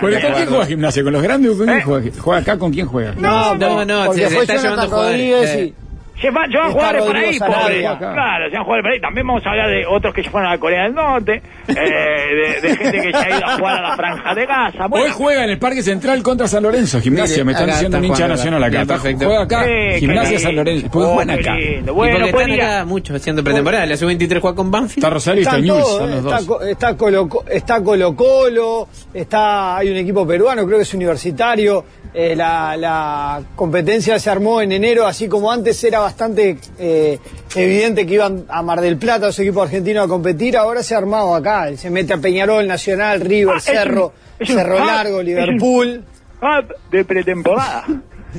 ¿con 0.00 0.10
quién 0.10 0.46
juega 0.48 0.66
gimnasia? 0.66 1.02
¿Con 1.02 1.12
los 1.12 1.22
grandes 1.22 1.52
o 1.52 1.56
con 1.58 1.66
quién 1.66 1.78
¿Eh? 1.78 1.82
juega? 1.84 2.10
¿Juega 2.20 2.40
acá? 2.40 2.58
¿Con 2.58 2.72
quién 2.72 2.86
juega? 2.86 3.14
No, 3.16 3.54
No, 3.54 3.84
no, 3.84 4.12
se- 4.12 4.20
se 4.28 4.30
fue 4.34 4.42
está 4.42 4.54
Jonathan 4.56 4.62
llevando 4.62 4.88
jugadores, 4.96 5.72
A 6.16 6.46
Está 6.46 6.70
jugar 6.70 6.98
por 6.98 7.16
ahí, 7.16 7.38
pobre. 7.38 7.86
acá. 7.86 8.12
Claro, 8.14 8.44
se 8.46 8.52
van 8.52 8.62
a 8.62 8.64
jugar 8.64 8.82
por 8.82 8.90
ahí. 8.92 9.00
También 9.00 9.26
vamos 9.26 9.44
a 9.44 9.50
hablar 9.50 9.68
de 9.68 9.84
otros 9.84 10.14
que 10.14 10.22
se 10.22 10.30
fueron 10.30 10.50
a 10.50 10.58
Corea 10.58 10.84
del 10.84 10.94
Norte, 10.94 11.42
eh, 11.68 11.74
de, 11.74 12.60
de 12.68 12.76
gente 12.76 13.00
que 13.02 13.10
se 13.10 13.16
ha 13.16 13.30
ido 13.36 13.44
a 13.46 13.56
jugar 13.58 13.78
a 13.84 13.88
la 13.90 13.96
franja 13.96 14.34
de 14.34 14.46
Gaza. 14.46 14.86
Bueno, 14.86 15.04
Hoy 15.06 15.10
juega 15.12 15.44
en 15.44 15.50
el 15.50 15.58
Parque 15.58 15.82
Central 15.82 16.22
contra 16.22 16.46
San 16.48 16.62
Lorenzo, 16.62 17.00
gimnasia. 17.00 17.34
Mire, 17.34 17.44
me 17.44 17.52
están 17.52 17.64
acá 17.68 17.72
diciendo 17.78 17.98
un 17.98 18.04
hincha 18.04 18.28
nacional 18.28 18.62
acá. 18.62 18.68
acá. 18.72 18.82
Está- 18.82 18.94
perfecto. 18.94 19.24
Juega 19.26 19.42
acá, 19.42 19.64
Eh, 19.66 19.96
gimnasia 19.98 20.38
San. 20.38 20.56
Lorenzo. 20.56 20.86
Oh, 20.94 21.14
juegan 21.14 21.36
qué 21.36 21.42
acá. 21.42 21.54
lindo. 21.56 21.92
y 21.92 21.94
Bueno, 21.94 22.16
porque 22.18 22.32
pueden 22.32 22.50
están 22.50 22.64
ir 22.68 22.70
a- 22.72 22.76
acá 22.78 22.84
muchos 22.86 23.16
haciendo 23.16 23.44
pretemporada. 23.44 23.86
La 23.86 23.96
sub-23 23.96 24.40
juega 24.40 24.56
con 24.56 24.70
Banfield. 24.70 24.98
Está 25.04 25.10
Rosario 25.10 25.40
y 25.40 25.42
está 25.44 25.58
News, 25.58 25.78
¿eh? 25.78 26.06
los 26.06 26.10
está, 26.24 26.36
dos. 26.36 26.44
Co- 26.46 26.62
está 26.62 26.96
Colo, 26.96 27.28
está 27.50 27.82
Colo 27.82 28.16
Colo, 28.16 28.88
está, 29.12 29.76
hay 29.78 29.90
un 29.90 29.96
equipo 29.96 30.26
peruano, 30.26 30.64
creo 30.64 30.78
que 30.78 30.82
es 30.84 30.94
universitario. 30.94 31.84
Eh, 32.16 32.36
la, 32.36 32.76
la 32.76 33.42
competencia 33.56 34.18
se 34.20 34.30
armó 34.30 34.60
en 34.62 34.70
enero, 34.70 35.04
así 35.04 35.26
como 35.28 35.50
antes 35.50 35.82
era 35.82 35.98
bastante 35.98 36.58
eh, 36.78 37.18
evidente 37.56 38.06
que 38.06 38.14
iban 38.14 38.44
a 38.48 38.62
Mar 38.62 38.80
del 38.80 38.96
Plata 38.98 39.26
los 39.26 39.38
equipos 39.40 39.64
argentinos 39.64 40.04
a 40.04 40.08
competir, 40.08 40.56
ahora 40.56 40.84
se 40.84 40.94
ha 40.94 40.98
armado 40.98 41.34
acá. 41.34 41.76
Se 41.76 41.90
mete 41.90 42.12
a 42.12 42.18
Peñarol, 42.18 42.68
Nacional, 42.68 43.20
River, 43.20 43.56
Ah, 43.56 43.60
Cerro, 43.60 44.12
un- 44.38 44.46
Cerro 44.46 44.78
Largo, 44.78 45.20
Liverpool. 45.22 46.04
hub 46.40 46.74
de 46.92 47.04
pretemporada. 47.04 47.84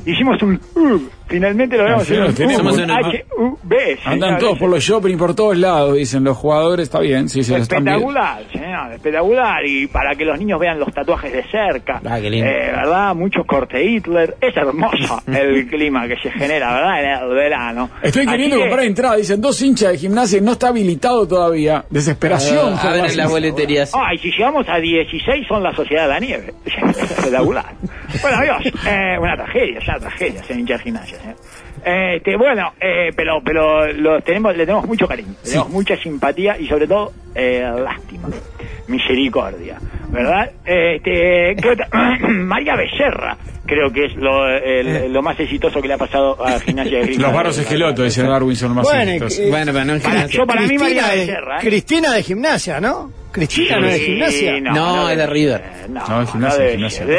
Hicimos 0.06 0.42
un 0.42 0.62
hub. 0.76 1.10
Finalmente 1.28 1.78
logramos 1.78 2.04
sí, 2.06 2.14
hacer 2.16 2.46
lo 2.48 2.72
un 2.72 2.80
un 2.82 2.92
H-U-B. 2.92 4.00
Andan 4.06 4.38
todos 4.38 4.58
por 4.60 4.70
los 4.70 4.84
shopping 4.84 5.18
por 5.18 5.34
todos 5.36 5.58
lados, 5.58 5.96
dicen 5.96 6.24
los 6.24 6.38
jugadores, 6.38 6.84
está 6.84 7.00
bien, 7.00 7.28
sí, 7.30 7.44
se 7.44 7.54
lo 7.58 7.64
están. 7.64 7.88
Espectacular, 7.88 8.44
señor, 8.52 8.92
espectacular. 8.94 9.66
Y 9.66 9.88
para 9.88 10.16
que 10.16 10.24
los 10.26 10.38
niños 10.40 10.60
vean 10.60 10.80
los 10.80 10.94
tatuajes 10.94 11.34
de 11.34 11.44
cerca. 11.50 12.02
Ah, 12.06 12.20
qué 12.22 12.30
lindo. 12.30 12.48
Eh, 12.50 12.72
¿Verdad? 12.76 13.16
Muchos 13.16 13.46
corte 13.46 13.84
Hitler. 13.84 14.36
Es 14.40 14.56
hermoso 14.56 15.22
el 15.28 15.68
clima 15.68 16.08
que 16.08 16.16
se 16.18 16.30
genera, 16.32 16.74
¿verdad? 16.74 17.04
En 17.04 17.24
el 17.30 17.36
verano. 17.36 17.90
Estoy 18.04 18.22
Así 18.24 18.32
queriendo 18.32 18.58
que- 18.58 18.62
comprar 18.64 18.86
entrada, 18.86 19.16
dicen 19.16 19.42
dos 19.42 19.62
hinchas 19.62 19.92
de 19.94 19.98
gimnasia 19.98 20.38
y 20.38 20.42
no 20.42 20.52
está 20.52 20.68
habilitado 20.68 21.28
todavía. 21.28 21.86
Desesperación. 21.90 22.76
Ah, 22.78 22.96
las- 22.96 23.16
las 23.16 23.30
boleterías. 23.32 23.92
Ah, 23.96 24.14
y 24.14 24.18
si 24.20 24.32
llegamos 24.32 24.68
a 24.70 24.78
16 24.78 25.48
son 25.48 25.64
la 25.64 25.74
Sociedad 25.74 26.04
de 26.04 26.10
la 26.10 26.20
Nieve. 26.20 26.54
Espectacular. 26.66 27.74
bueno, 28.22 28.38
Dios, 28.42 28.74
eh, 28.88 29.18
una 29.20 29.36
tragedia, 29.36 29.80
una 29.88 30.00
tragedia 30.00 30.44
ser 30.44 30.60
hincha 30.60 30.74
de 30.78 30.84
gimnasia. 30.84 31.15
¿Eh? 31.16 32.16
Este, 32.18 32.36
bueno, 32.38 32.74
eh, 32.80 33.12
pero 33.16 33.42
pero 33.44 33.92
lo 33.94 34.20
tenemos, 34.22 34.56
le 34.58 34.66
tenemos 34.66 34.86
mucho 34.88 35.08
cariño, 35.08 35.36
le 35.44 35.50
tenemos 35.50 35.70
mucha 35.70 35.96
simpatía 35.98 36.58
y 36.58 36.68
sobre 36.68 36.88
todo 36.88 37.12
eh, 37.36 37.62
lástima, 37.84 38.30
misericordia, 38.88 39.78
¿verdad? 40.10 40.52
Este. 40.66 41.56
María 42.30 42.76
Becerra, 42.76 43.38
creo 43.66 43.92
que 43.92 44.06
es 44.06 44.16
lo, 44.16 44.48
el- 44.48 45.12
lo 45.12 45.22
más 45.22 45.40
exitoso 45.40 45.82
que 45.82 45.88
le 45.88 45.94
ha 45.96 45.98
pasado 45.98 46.44
a 46.46 46.60
Gimnasia 46.60 47.00
de 47.00 47.06
Grima. 47.06 47.24
Los 47.24 47.34
barros 47.34 47.58
esqueloto, 47.58 48.04
dice 48.04 48.24
Darwin, 48.24 48.56
son 48.56 48.70
los 48.70 48.78
más 48.78 48.86
Bueno, 48.86 49.12
Bueno, 49.50 49.72
pero 49.74 49.86
no 49.86 49.94
en 49.94 50.02
Para- 50.02 50.14
gimnasia. 50.16 50.38
yo 50.40 50.46
para 50.48 50.62
mí 50.62 50.78
María 50.78 51.04
Cristina 51.04 51.10
de, 51.12 51.18
Becerra, 51.26 51.58
¿eh? 51.58 51.62
Cristina 51.62 52.14
de 52.14 52.24
gimnasia, 52.24 52.80
¿no? 52.80 53.12
Cristina 53.36 53.80
no 53.80 53.88
es 53.88 53.94
de 53.94 54.00
gimnasia. 54.00 54.60
No, 54.62 55.10
es 55.10 55.18
de 55.18 55.28
River. 55.28 55.62
eh, 55.66 55.86
No, 55.90 56.08
No, 56.08 56.22
es 56.22 56.32
gimnasia, 56.32 56.60
debe 56.64 56.72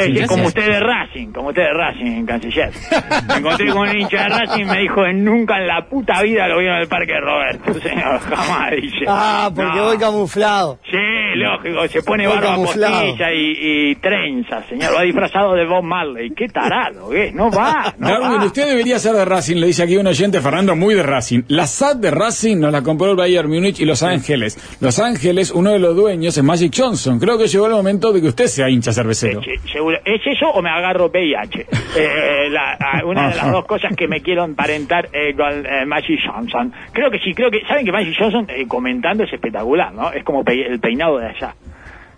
gimnasia. 0.07 0.27
como 0.27 0.47
usted 0.47 0.67
de 0.67 0.81
Racing, 0.81 1.27
como 1.33 1.49
usted 1.49 1.63
de 1.63 1.73
Racing, 1.73 2.25
canciller. 2.27 2.71
Me 3.29 3.35
encontré 3.37 3.71
con 3.73 3.89
un 3.89 3.97
hincha 3.97 4.23
de 4.25 4.29
Racing 4.29 4.63
y 4.63 4.65
me 4.65 4.79
dijo 4.81 4.97
que 5.05 5.13
nunca 5.15 5.57
en 5.59 5.67
la 5.67 5.87
puta 5.89 6.23
vida 6.23 6.49
lo 6.49 6.59
vieron 6.59 6.77
en 6.77 6.83
el 6.83 6.89
Parque 6.89 7.13
de 7.13 7.21
Roberto, 7.21 7.75
señor, 7.81 8.19
jamás, 8.21 8.71
dice. 8.81 9.05
Ah, 9.07 9.51
porque 9.55 9.77
No. 9.79 9.85
voy 9.85 9.99
camuflado. 9.99 10.79
Sí, 10.91 10.97
lógico, 11.37 11.87
se 11.89 12.03
pone 12.03 12.27
Voy 12.27 12.37
barba 12.37 12.51
camuflado. 12.53 12.95
postilla 13.07 13.33
y, 13.33 13.91
y 13.91 13.95
trenza, 13.97 14.63
señor, 14.69 14.95
va 14.97 15.03
disfrazado 15.03 15.55
de 15.55 15.67
Bob 15.67 15.85
Marley. 15.85 16.31
Qué 16.37 16.49
tarado, 16.49 17.11
¿qué? 17.11 17.31
No 17.33 17.51
va, 17.51 17.95
no 17.99 18.09
Darwin, 18.09 18.41
va. 18.41 18.45
usted 18.47 18.67
debería 18.67 18.99
ser 18.99 19.15
de 19.15 19.25
Racing, 19.25 19.57
le 19.57 19.67
dice 19.69 19.83
aquí 19.83 19.97
un 19.97 20.07
oyente, 20.07 20.41
Fernando, 20.41 20.75
muy 20.77 20.95
de 20.95 21.03
Racing. 21.03 21.43
La 21.49 21.67
SAT 21.67 21.99
de 21.99 22.11
Racing 22.11 22.59
nos 22.59 22.73
la 22.73 22.83
compró 22.83 23.11
el 23.11 23.17
Bayern 23.17 23.49
Múnich 23.49 23.81
y 23.81 23.85
Los 23.85 24.03
Ángeles. 24.03 24.59
Los 24.81 24.99
Ángeles, 24.99 25.51
uno 25.51 25.73
de 25.73 25.79
los 25.79 25.95
dueños 26.07 26.37
es 26.39 26.43
Magic 26.45 26.73
Johnson. 26.77 27.19
Creo 27.19 27.37
que 27.37 27.47
llegó 27.47 27.67
el 27.67 27.73
momento 27.73 28.13
de 28.13 28.21
que 28.21 28.29
usted 28.29 28.47
sea 28.47 28.69
hincha 28.71 28.93
cervecero. 28.93 29.41
Seguro. 29.73 29.99
¿Es 30.05 30.21
eso 30.27 30.49
o 30.51 30.63
me 30.63 30.71
agarro 30.71 31.07
VIH? 31.07 31.67
Eh, 31.97 32.49
la- 32.51 32.75
a- 32.75 33.05
una 33.05 33.29
de 33.31 33.37
las 33.37 33.51
dos 33.53 33.65
cosas 33.67 33.95
que 33.97 34.07
me 34.09 34.21
quiero 34.21 34.45
emparentar 34.45 35.09
eh, 35.13 35.35
con 35.35 35.67
eh, 35.67 35.85
Magic 35.87 36.21
Johnson. 36.27 36.73
Creo 36.93 37.11
que 37.11 37.19
sí, 37.19 37.35
creo 37.35 37.51
que... 37.51 37.61
¿Saben 37.67 37.85
que 37.85 37.93
Magic 37.93 38.15
Johnson 38.19 38.47
eh, 38.49 38.67
comentando 38.69 39.25
es 39.25 39.33
espectacular, 39.33 39.93
no? 39.93 40.13
Es 40.13 40.23
como 40.25 40.45
pe- 40.45 40.67
el 40.67 40.79
peinado 40.81 41.19
de 41.19 41.27
allá. 41.27 41.55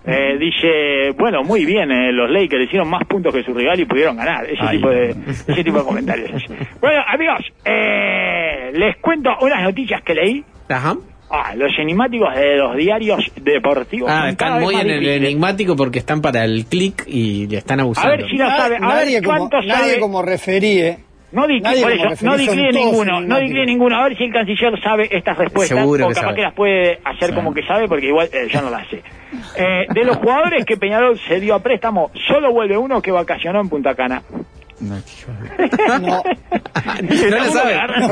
Eh, 0.07 0.38
dice, 0.38 1.11
bueno, 1.18 1.42
muy 1.42 1.66
bien, 1.66 1.90
eh, 1.90 2.12
los 2.12 2.30
Lakers 2.30 2.64
hicieron 2.64 2.88
más 2.88 3.04
puntos 3.07 3.35
que 3.35 3.42
su 3.42 3.52
rival 3.52 3.78
y 3.80 3.85
pudieron 3.85 4.16
ganar. 4.16 4.45
Ese 4.47 4.57
Ay. 4.62 4.76
tipo 4.78 4.88
de 4.88 5.11
ese 5.26 5.62
tipo 5.64 5.78
de 5.78 5.85
comentarios. 5.85 6.30
Bueno, 6.80 7.02
amigos, 7.07 7.40
eh, 7.64 8.71
les 8.75 8.97
cuento 8.99 9.30
unas 9.42 9.62
noticias 9.62 10.00
que 10.02 10.14
leí. 10.14 10.45
Ajá. 10.71 10.95
Ah, 11.30 11.54
los 11.54 11.70
enigmáticos 11.78 12.35
de 12.35 12.56
los 12.56 12.76
diarios 12.76 13.20
deportivos. 13.37 14.11
Ah, 14.11 14.30
están 14.30 14.61
muy 14.62 14.75
en 14.76 14.88
el 14.88 15.06
enigmático 15.06 15.76
porque 15.76 15.99
están 15.99 16.23
para 16.23 16.44
el 16.44 16.64
clic 16.66 17.04
y 17.06 17.47
le 17.47 17.58
están 17.58 17.80
A 17.80 17.82
abusando. 17.82 18.11
ver 18.16 18.26
si 18.30 18.37
lo 18.37 18.49
sabe, 18.49 18.76
a 18.76 18.80
nadie 18.80 19.14
ver 19.16 19.25
como, 19.25 19.38
cuánto 19.49 19.56
nadie 19.66 19.90
sabe. 19.90 20.00
como 20.00 20.23
referí, 20.23 20.78
¿eh? 20.80 20.99
No 21.30 21.47
Nadie 21.47 21.82
por 21.82 21.94
como 21.99 22.12
eso, 22.12 22.25
no 22.25 22.37
decline 22.38 22.73
ninguno, 22.73 23.20
no 23.20 23.37
decline 23.38 23.66
ninguno. 23.66 23.97
A 24.00 24.04
ver 24.08 24.16
si 24.16 24.25
el 24.25 24.32
canciller 24.32 24.73
sabe 24.82 25.08
estas 25.11 25.37
respuestas 25.37 25.78
Seguro 25.78 26.06
o 26.06 26.08
que 26.08 26.14
capaz 26.14 26.26
sabe. 26.28 26.37
que 26.37 26.42
las 26.42 26.54
puede 26.54 26.99
hacer 27.04 27.35
como 27.35 27.52
que 27.52 27.62
sabe 27.64 27.87
porque 27.87 28.06
igual 28.06 28.30
eh, 28.32 28.49
yo 28.50 28.62
no 28.62 28.70
las 28.70 28.88
sé. 28.88 29.02
Eh, 29.58 29.85
de 29.92 30.04
los 30.04 30.16
jugadores 30.16 30.64
que 30.64 30.78
Peñarol 30.78 31.18
se 31.28 31.38
dio 31.38 31.54
a 31.54 31.62
préstamo, 31.62 32.11
solo 32.26 32.50
vuelve 32.50 32.78
uno 32.78 33.02
que 33.02 33.11
vacacionó 33.11 33.61
en 33.61 33.68
Punta 33.68 33.94
Cana. 33.94 34.23
No, 34.80 34.99
No. 35.99 36.23
No 37.02 37.37
lo 37.37 37.42
Uno 37.42 37.52
sabe. 37.52 37.73
que 37.73 37.78
agarra- 37.78 38.06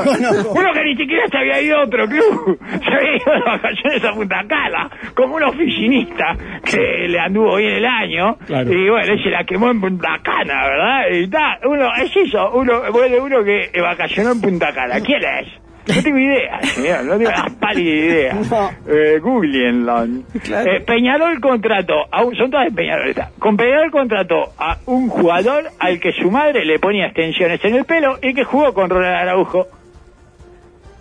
Uno 0.51 0.73
que 0.73 0.85
ni 0.85 0.97
siquiera 0.97 1.25
se 1.31 1.39
había 1.39 1.61
ido 1.63 1.77
a 1.79 1.85
otro 1.85 2.07
club, 2.07 2.59
se 2.61 2.95
había 2.95 3.17
ido 3.17 3.33
de 3.35 3.41
vacaciones 3.47 4.05
a 4.05 4.13
Punta 4.13 4.45
Cana, 4.49 4.91
como 5.15 5.37
un 5.37 5.43
oficinista 5.45 6.37
que 6.65 7.07
le 7.09 7.19
anduvo 7.21 7.57
bien 7.57 7.75
el 7.75 7.87
año, 7.87 8.37
Claro. 8.47 8.73
y 8.73 8.89
bueno, 8.91 9.23
se 9.23 9.31
la 9.31 9.45
quemó 9.45 9.71
en 9.71 9.81
Punta 9.81 10.19
Cana, 10.23 10.67
¿verdad? 10.69 11.01
Y 11.13 11.29
ta, 11.29 11.59
uno, 11.65 11.89
es 11.95 12.17
eso, 12.17 12.51
uno, 12.55 12.91
vuelve 12.93 13.21
uno 13.21 13.45
que 13.45 13.71
vacacionó 13.81 14.33
en 14.33 14.41
Punta 14.41 14.73
Cana. 14.73 15.01
¿Quién 15.01 15.23
es? 15.23 15.49
No 15.95 16.03
tengo 16.03 16.19
idea, 16.19 16.61
señor, 16.63 17.05
no 17.05 17.17
tengo 17.17 17.31
la 17.31 17.51
pálida 17.61 17.95
idea. 17.95 18.35
No. 18.51 18.71
Eh, 18.89 19.19
googleenlo. 19.21 20.05
Eh, 20.05 20.81
Peñarol 20.87 21.41
contrató, 21.41 21.95
a 22.11 22.25
un- 22.25 22.35
son 22.37 22.51
todas 22.51 22.67
de 22.67 22.73
Peñarol, 22.73 23.09
esta. 23.11 23.31
con 23.39 23.57
Peñarol 23.57 23.91
contrató 23.91 24.53
a 24.59 24.79
un 24.87 25.09
jugador 25.09 25.71
al 25.79 26.01
que 26.01 26.13
su 26.13 26.31
madre 26.31 26.65
le 26.65 26.79
ponía 26.79 27.07
extensiones 27.07 27.65
en 27.65 27.77
el 27.77 27.85
pelo 27.85 28.19
y 28.23 28.35
que 28.35 28.45
jugó 28.45 28.75
con 28.75 28.91
Ronald 28.91 29.15
Araujo. 29.15 29.67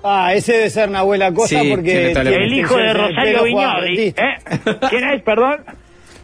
Ah, 0.03 0.33
ese 0.35 0.53
debe 0.53 0.69
ser 0.69 0.89
Nahuel 0.91 1.21
Acosta 1.23 1.59
Sí, 1.61 1.69
porque... 1.71 2.13
la 2.13 2.21
El 2.21 2.53
hijo 2.53 2.77
de 2.77 2.93
Rosario 2.93 3.43
Viñoli. 3.43 4.07
¿eh? 4.09 4.13
¿Quién 4.89 5.03
es, 5.09 5.23
perdón? 5.23 5.61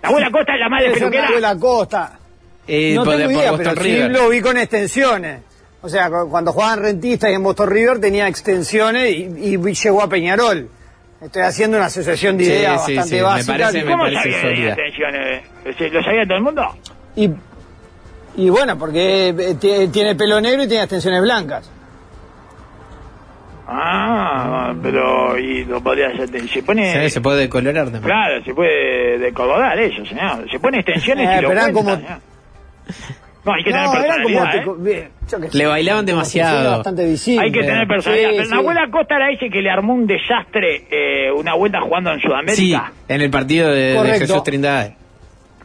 La 0.04 0.10
abuela 0.10 0.30
Costa 0.30 0.54
es 0.54 0.60
la 0.60 0.70
madre 0.70 0.92
peluquera. 0.92 1.26
Nahuel 1.26 1.46
Acosta. 1.46 2.20
Eh, 2.68 2.94
no 2.94 3.04
por, 3.04 3.16
tengo 3.16 3.30
por 3.32 3.40
idea, 3.40 3.52
Boston 3.52 3.74
pero 3.74 3.84
sí 3.86 4.10
lo 4.10 4.30
vi 4.30 4.42
con 4.42 4.58
extensiones. 4.58 5.42
O 5.84 5.90
sea, 5.90 6.10
cu- 6.10 6.30
cuando 6.30 6.52
jugaban 6.54 6.80
rentistas 6.80 7.30
y 7.32 7.34
en 7.34 7.44
Boston 7.44 7.70
River 7.70 8.00
tenía 8.00 8.28
extensiones 8.28 9.10
y, 9.12 9.56
y 9.56 9.58
llegó 9.74 10.02
a 10.04 10.08
Peñarol. 10.10 10.70
Estoy 11.22 11.42
haciendo 11.44 11.78
una 11.78 11.86
asociación 11.88 12.38
de 12.38 12.46
Sí, 12.46 12.52
ideas 12.52 12.86
sí, 12.86 12.96
bastante 12.96 13.10
sí, 13.10 13.16
me 13.16 13.22
básica. 13.24 13.54
parece- 13.58 13.84
me 13.86 13.92
¿Cómo 13.92 14.04
parece 14.04 14.42
sabía 14.42 14.68
extensiones? 14.70 15.44
¿Se- 15.78 15.90
¿Lo 15.90 16.04
sabía 16.04 16.24
todo 16.26 16.38
el 16.38 16.44
mundo? 16.44 16.64
Y, 17.16 17.30
y 18.38 18.50
bueno, 18.50 18.78
porque 18.78 19.30
eh, 19.30 19.34
tie- 19.60 19.92
tiene 19.92 20.16
pelo 20.16 20.40
negro 20.42 20.64
y 20.64 20.68
tiene 20.68 20.84
extensiones 20.84 21.22
blancas. 21.22 21.70
Ah, 23.74 24.74
pero 24.82 25.38
y 25.38 25.64
lo 25.66 25.82
podría 25.82 26.10
hacer. 26.10 26.30
Se 26.50 26.64
pone. 26.64 27.04
Sí, 27.06 27.10
se 27.10 27.22
puede 27.22 27.42
decolorar 27.42 27.86
también. 27.86 28.04
Claro, 28.04 28.44
se 28.44 28.54
puede 28.54 29.18
decolorar 29.20 29.80
eso, 29.80 30.06
señor. 30.06 30.46
Se 30.52 30.60
pone 30.60 30.80
extensiones 30.80 31.30
Eh, 31.30 31.36
y 31.38 31.42
lo 31.42 31.48
cuenta, 31.50 31.72
como- 31.72 31.96
señor. 31.96 32.20
No, 33.44 33.54
hay 33.54 33.64
que 33.64 33.72
tener 33.72 33.86
como... 33.88 33.98
personalidad, 34.02 34.52
te- 34.52 34.92
¿eh? 35.00 35.10
yo 35.30 35.40
sé, 35.40 35.58
Le 35.58 35.66
bailaban 35.66 36.06
como 36.06 36.16
demasiado. 36.18 36.72
bastante 36.78 37.06
visible. 37.06 37.44
Hay 37.46 37.52
que 37.52 37.62
tener 37.64 37.88
personalidad. 37.88 38.30
Sí, 38.30 38.36
Pero 38.38 38.50
sí. 38.50 38.54
Nahuel 38.56 38.78
Acosta 38.78 39.16
era 39.16 39.32
ese 39.32 39.50
que 39.50 39.62
le 39.62 39.70
armó 39.72 39.94
un 39.96 40.06
desastre 40.06 40.84
eh, 40.92 41.32
una 41.32 41.56
vuelta 41.56 41.82
jugando 41.82 42.12
en 42.12 42.20
Sí, 42.20 42.28
Sudamérica. 42.28 42.92
en 43.08 43.22
el 43.22 43.30
partido 43.32 43.72
de. 43.72 44.16
Jesús 44.20 44.44
Trindade. 44.44 44.96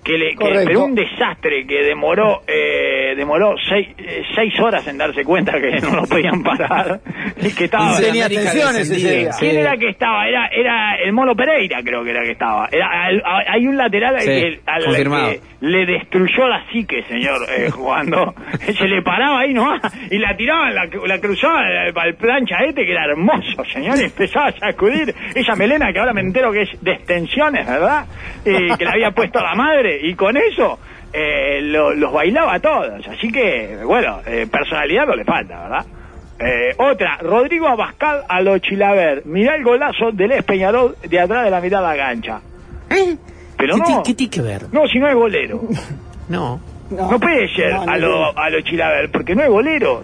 Que 0.06 0.12
le, 0.18 0.36
que- 0.36 0.64
pero 0.66 0.84
un 0.84 0.94
desastre 0.94 1.66
que 1.66 1.82
demoró 1.82 2.42
eh, 2.46 3.14
demoró 3.16 3.56
seis, 3.68 3.88
eh, 3.98 4.22
seis 4.36 4.54
horas 4.60 4.86
en 4.86 4.98
darse 4.98 5.24
cuenta 5.24 5.52
que 5.60 5.80
no 5.80 5.96
lo 5.96 6.02
podían 6.04 6.42
parar 6.44 7.00
y 7.42 7.50
que 7.52 7.64
estaba 7.64 7.92
Y 7.98 8.02
tenía 8.04 8.26
ese. 8.26 8.94
¿Quién 8.96 9.32
Sí. 9.32 9.46
era 9.56 9.76
que 9.76 9.88
estaba? 9.88 10.28
Era 10.28 10.46
era 10.52 10.94
el 11.02 11.12
Mono 11.12 11.34
Pereira, 11.34 11.80
creo 11.82 12.04
que 12.04 12.10
era 12.10 12.22
que 12.22 12.30
estaba. 12.32 12.68
Era, 12.70 12.86
al- 13.06 13.22
a- 13.24 13.44
hay 13.52 13.66
un 13.66 13.76
lateral 13.76 14.20
Sí, 14.20 14.26
que, 14.28 14.60
al 14.66 14.84
confirmado. 14.84 15.30
que 15.32 15.40
le 15.60 15.86
destruyó 15.86 16.46
la 16.48 16.64
psique, 16.70 17.02
señor, 17.08 17.40
eh, 17.50 17.70
jugando. 17.70 18.34
Se 18.78 18.86
le 18.86 19.02
paraba 19.02 19.40
ahí 19.40 19.52
nomás 19.54 19.80
y 20.10 20.18
la 20.18 20.36
tiraba, 20.36 20.70
la, 20.70 20.86
la 21.06 21.18
cruzaba 21.18 21.60
al, 21.94 22.14
plancha 22.14 22.56
este, 22.64 22.84
que 22.84 22.92
era 22.92 23.04
hermoso, 23.06 23.64
señor, 23.72 23.98
y 23.98 24.04
empezaba 24.04 24.46
a 24.48 24.52
sacudir 24.52 25.12
esa 25.34 25.54
melena 25.56 25.92
que 25.92 25.98
ahora 25.98 26.12
me 26.12 26.20
entero 26.20 26.52
que 26.52 26.62
es 26.62 26.82
de 26.84 26.92
extensiones, 26.92 27.66
¿verdad? 27.66 28.04
Y 28.44 28.76
que 28.76 28.84
le 28.84 28.90
había 28.90 29.10
puesto 29.10 29.40
la 29.40 29.54
madre, 29.54 29.95
y 30.02 30.14
con 30.14 30.36
eso 30.36 30.78
eh, 31.12 31.60
lo- 31.62 31.94
los 31.94 32.12
bailaba 32.12 32.54
a 32.54 32.60
todos. 32.60 33.06
Así 33.08 33.30
que, 33.32 33.78
bueno, 33.84 34.20
eh, 34.26 34.46
personalidad 34.50 35.06
no 35.06 35.14
le 35.16 35.24
falta, 35.24 35.62
¿verdad? 35.62 35.86
Eh, 36.38 36.74
otra, 36.76 37.16
Rodrigo 37.22 37.66
Abascal 37.66 38.22
a 38.28 38.40
lo 38.42 38.58
Chilaver. 38.58 39.22
Mirá 39.24 39.54
el 39.56 39.64
golazo 39.64 40.12
del 40.12 40.32
Espeñarol 40.32 40.96
de 41.08 41.18
atrás 41.20 41.44
de 41.44 41.50
la 41.50 41.60
mirada 41.60 41.94
gancha. 41.94 42.40
Pero 43.56 43.74
¿Qué, 43.76 43.92
no, 43.92 44.02
¿Qué 44.02 44.14
tiene 44.14 44.30
que 44.30 44.42
ver? 44.42 44.62
no, 44.72 44.86
si 44.86 44.98
no 44.98 45.08
es 45.08 45.14
golero. 45.14 45.60
No. 46.28 46.60
No 46.90 47.18
puede 47.20 47.48
ser 47.54 47.72
no, 47.72 47.84
no 47.86 47.92
a, 47.92 47.96
lo, 47.98 48.38
a 48.38 48.50
lo 48.50 48.60
Chilaver, 48.60 49.10
porque 49.12 49.34
no 49.36 49.42
es 49.44 49.48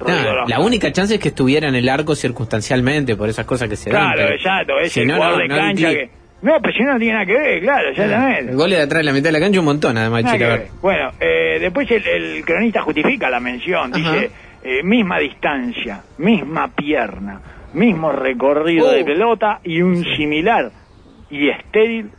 No, 0.00 0.06
Abascal. 0.06 0.44
la 0.46 0.61
única 0.61 0.90
chance 0.92 1.14
es 1.14 1.20
que 1.20 1.28
estuviera 1.28 1.68
en 1.68 1.75
el 1.75 1.88
arco 1.88 2.14
circunstancialmente 2.14 3.14
por 3.16 3.28
esas 3.28 3.44
cosas 3.44 3.68
que 3.68 3.75
se 3.76 3.90
dan. 3.90 4.12
Claro, 4.12 4.32
exacto, 4.32 4.78
es 4.80 4.92
si 4.92 5.00
el 5.00 5.08
no, 5.08 5.14
jugador 5.16 5.37
no, 5.38 5.42
de 5.42 5.49
no 5.49 5.56
cancha 5.56 5.90
que... 5.90 6.11
No, 6.42 6.61
pero 6.61 6.75
si 6.75 6.82
no, 6.82 6.92
no 6.94 6.99
tiene 6.99 7.12
nada 7.14 7.26
que 7.26 7.32
ver, 7.32 7.61
claro, 7.62 7.88
El 7.88 7.90
exactamente. 7.92 8.54
gol 8.54 8.70
de 8.70 8.80
atrás 8.80 8.99
de 8.99 9.04
la 9.04 9.12
mitad 9.12 9.25
de 9.28 9.32
la 9.32 9.40
cancha 9.40 9.61
un 9.61 9.64
montón, 9.66 9.96
además, 9.96 10.25
ver. 10.25 10.68
Bueno, 10.80 11.12
eh, 11.20 11.58
después 11.61 11.88
el, 11.90 12.06
el 12.06 12.44
cronista 12.44 12.82
justifica 12.82 13.30
la 13.30 13.38
mención, 13.38 13.92
Ajá. 13.94 14.12
dice, 14.12 14.30
eh, 14.64 14.82
misma 14.82 15.18
distancia, 15.18 16.02
misma 16.18 16.68
pierna, 16.75 17.40
mismo 17.75 18.11
recorrido 18.11 18.90
de 18.90 19.04
pelota 19.04 19.61
y 19.62 19.80
un 19.82 20.04
similar 20.16 20.70
y 21.30 21.49
estéril 21.49 22.11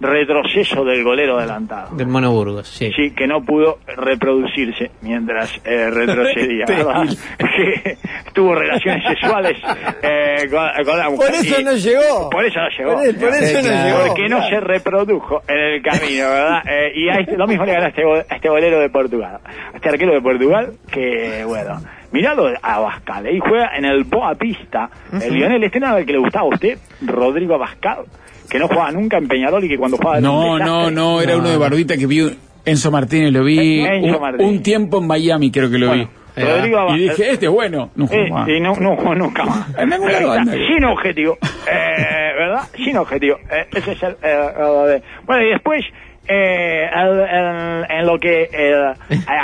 retroceso 0.00 0.84
del 0.84 1.02
golero 1.02 1.38
adelantado. 1.38 1.96
Del 1.96 2.06
Mono 2.06 2.30
Burgos, 2.32 2.68
sí. 2.68 2.92
Sí, 2.94 3.10
que 3.14 3.26
no 3.26 3.42
pudo 3.44 3.78
reproducirse 3.86 4.90
mientras 5.02 5.60
eh, 5.64 5.90
retrocedía, 5.90 6.64
tuvo 8.34 8.54
relaciones 8.54 9.04
sexuales 9.04 9.56
eh, 10.02 10.48
con, 10.50 10.84
con 10.84 10.98
la 10.98 11.10
mujer. 11.10 11.30
Por 11.30 11.34
eso 11.34 11.60
y- 11.60 11.64
no 11.64 11.72
llegó. 11.74 12.30
Por 12.30 12.44
eso 12.44 12.60
no 12.60 12.68
llegó. 12.68 12.92
Por, 12.92 13.18
por 13.18 13.34
eso 13.34 13.62
no 13.68 13.84
llegó. 13.84 14.06
Porque 14.06 14.28
no 14.28 14.48
se 14.48 14.60
reprodujo 14.60 15.42
en 15.48 15.58
el 15.58 15.82
camino, 15.82 16.30
¿verdad? 16.30 16.62
Eh, 16.68 16.92
y 16.94 17.08
a 17.08 17.20
este- 17.20 17.36
lo 17.36 17.46
mismo 17.46 17.64
le 17.64 17.72
ganó 17.72 17.86
a 17.86 17.88
este, 17.88 18.02
a 18.04 18.34
este 18.36 18.48
golero 18.48 18.80
de 18.80 18.90
Portugal. 18.90 19.40
A 19.72 19.76
este 19.76 19.88
arquero 19.88 20.12
de 20.14 20.20
Portugal, 20.20 20.72
que 20.90 21.44
bueno. 21.44 21.80
Miralo 22.10 22.48
a 22.62 22.74
Abascal, 22.76 23.26
ahí 23.26 23.38
juega 23.38 23.76
en 23.76 23.84
el 23.84 24.04
Boa 24.04 24.34
Pista. 24.34 24.88
El 25.12 25.34
Lionel, 25.34 25.62
este 25.64 25.78
el 25.78 26.06
que 26.06 26.12
le 26.12 26.18
gustaba 26.18 26.46
a 26.46 26.48
usted, 26.48 26.78
Rodrigo 27.02 27.54
Abascal, 27.56 28.06
que 28.48 28.58
no 28.58 28.68
jugaba 28.68 28.90
nunca 28.92 29.18
en 29.18 29.28
Peñarol 29.28 29.62
y 29.64 29.68
que 29.68 29.76
cuando 29.78 29.96
jugaba 29.96 30.20
No, 30.20 30.58
no, 30.58 30.90
no, 30.90 31.20
era 31.20 31.36
uno 31.36 31.48
de 31.50 31.56
Barbita 31.56 31.96
que 31.96 32.06
vi. 32.06 32.36
Enzo 32.64 32.90
Martínez 32.90 33.32
lo 33.32 33.44
vi. 33.44 33.80
Enzo 33.80 34.16
un, 34.16 34.20
Martínez. 34.22 34.50
un 34.52 34.62
tiempo 34.62 34.98
en 34.98 35.06
Miami 35.06 35.50
creo 35.50 35.70
que 35.70 35.78
lo 35.78 35.88
Bueno, 35.88 36.08
vi. 36.36 36.42
Rodrigo. 36.42 36.94
Y 36.96 36.98
dije, 37.00 37.30
este 37.32 37.46
es 37.46 37.52
bueno. 37.52 37.90
No, 37.96 38.04
Eh, 38.06 38.28
y 38.56 38.60
no, 38.60 38.74
no 38.76 38.96
jugó 38.96 39.14
nunca 39.14 39.44
más. 39.44 39.66
Sin 40.68 40.84
objetivo, 40.84 41.36
eh, 41.42 42.32
¿verdad? 42.38 42.62
Sin 42.76 42.96
objetivo. 42.96 43.36
Eh, 43.50 43.66
ese 43.74 43.92
es 43.92 44.02
el, 44.02 44.16
de- 44.20 45.02
Bueno, 45.26 45.44
y 45.44 45.50
después 45.50 45.84
eh, 46.28 46.86
el- 46.94 47.20
el- 47.20 47.86
en 47.90 48.06
lo 48.06 48.18
que 48.18 48.48
eh, 48.52 48.94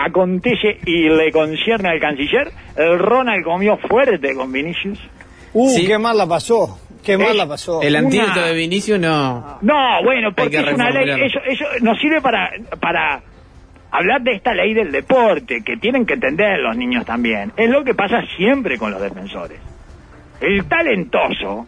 acontece 0.06 0.78
y 0.87 1.08
le 1.08 1.32
concierne 1.32 1.88
al 1.88 2.00
canciller, 2.00 2.49
el 2.76 2.99
Ronald 2.99 3.42
comió 3.44 3.76
fuerte 3.78 4.34
con 4.34 4.52
Vinicius. 4.52 4.99
Uh, 5.52 5.68
Sí. 5.70 5.87
qué 5.87 5.99
mal 5.99 6.18
la 6.18 6.26
pasó. 6.26 6.78
Qué 7.04 7.18
mal 7.18 7.37
la 7.37 7.46
pasó. 7.46 7.82
El 7.82 7.94
Una- 7.94 7.99
antídoto 8.06 8.40
de 8.40 8.54
Vinicius 8.54 8.99
no. 9.00 9.58
No, 9.62 10.02
bueno, 10.02 10.32
porque 10.34 10.50
que 10.50 10.68
es 10.68 10.73
una 10.75 10.90
ley, 10.90 11.11
eso, 11.23 11.38
eso 11.46 11.64
nos 11.82 11.99
sirve 12.00 12.20
para, 12.20 12.50
para 12.80 13.23
hablar 13.90 14.23
de 14.23 14.32
esta 14.32 14.54
ley 14.54 14.75
del 14.75 14.90
deporte, 14.90 15.62
que 15.64 15.76
tienen 15.76 16.06
que 16.06 16.14
entender 16.14 16.58
los 16.61 16.76
niños 16.76 17.04
también. 17.04 17.52
Es 17.56 17.68
lo 17.70 17.84
que 17.84 17.94
pasa 17.94 18.23
siempre 18.37 18.78
con 18.78 18.90
los 18.90 19.00
defensores. 19.00 19.61
El 20.40 20.64
talentoso, 20.66 21.66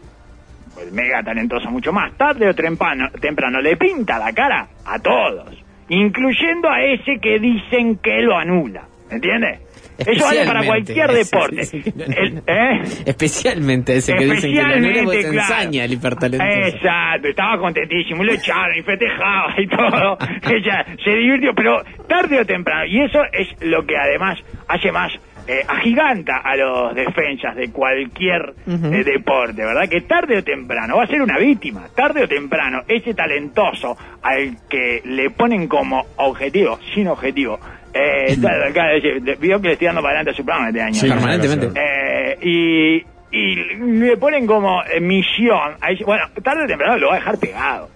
el 0.81 0.91
mega 0.91 1.23
talentoso 1.23 1.69
mucho 1.71 1.91
más, 1.93 2.13
tarde 2.17 2.49
o 2.49 2.53
temprano, 2.53 3.09
temprano 3.21 3.61
le 3.61 3.77
pinta 3.77 4.19
la 4.19 4.33
cara 4.33 4.67
a 4.85 4.99
todos, 4.99 5.55
incluyendo 5.89 6.69
a 6.69 6.81
ese 6.83 7.19
que 7.21 7.39
dicen 7.39 7.97
que 7.97 8.21
lo 8.21 8.37
anula. 8.37 8.83
¿Entiendes? 9.09 9.61
Eso 9.97 10.25
vale 10.25 10.45
para 10.45 10.65
cualquier 10.65 11.11
deporte. 11.11 11.61
El- 11.73 12.43
¿eh? 12.45 12.81
Especialmente 13.05 13.95
ese 13.95 14.13
que 14.13 14.25
dicen 14.25 14.53
que 14.53 14.61
la 14.61 14.73
claro. 14.73 15.11
ensaña 15.11 15.85
el 15.85 15.93
hipertalentoso. 15.93 16.75
Exacto, 16.75 17.27
estaba 17.27 17.57
contentísimo, 17.59 18.23
y 18.23 18.27
lo 18.27 18.33
echaron 18.33 18.77
y 18.77 18.83
festejaba 18.83 19.53
y 19.57 19.67
todo. 19.67 20.17
Ella 20.55 20.85
se 21.03 21.11
divirtió, 21.11 21.53
pero 21.55 21.83
tarde 22.07 22.39
o 22.41 22.45
temprano. 22.45 22.85
Y 22.85 23.01
eso 23.01 23.19
es 23.31 23.47
lo 23.61 23.85
que 23.85 23.97
además 23.97 24.37
hace 24.67 24.91
más 24.91 25.11
eh, 25.47 25.63
agiganta 25.65 26.41
a 26.43 26.57
los 26.57 26.93
defensas 26.93 27.55
de 27.55 27.71
cualquier 27.71 28.53
eh, 28.67 29.03
deporte, 29.05 29.63
¿verdad? 29.63 29.87
Que 29.89 30.01
tarde 30.01 30.39
o 30.39 30.43
temprano 30.43 30.97
va 30.97 31.03
a 31.03 31.07
ser 31.07 31.21
una 31.21 31.37
víctima. 31.37 31.87
Tarde 31.95 32.23
o 32.23 32.27
temprano, 32.27 32.81
ese 32.85 33.13
talentoso 33.13 33.95
al 34.21 34.57
que 34.69 35.01
le 35.05 35.29
ponen 35.29 35.69
como 35.69 36.05
objetivo, 36.17 36.77
sin 36.93 37.07
objetivo. 37.07 37.59
Eh, 37.97 39.35
vio 39.39 39.59
que 39.61 39.67
le 39.67 39.73
estoy 39.73 39.87
dando 39.87 40.01
para 40.01 40.19
adelante 40.19 40.31
a 40.31 40.33
su 40.35 40.45
programa 40.45 40.67
este 40.69 40.81
año. 40.81 40.93
Sí, 40.93 41.07
Permanentemente. 41.09 41.67
Eh, 41.75 42.37
y, 42.41 43.05
y 43.31 43.55
le 43.99 44.17
ponen 44.17 44.45
como 44.45 44.83
eh, 44.83 44.99
misión. 44.99 45.73
a 45.81 45.91
ese- 45.91 46.03
bueno, 46.03 46.25
tarde 46.43 46.63
o 46.63 46.67
temprano 46.67 46.97
lo 46.97 47.07
va 47.07 47.13
a 47.15 47.17
dejar 47.19 47.37
pegado. 47.39 47.89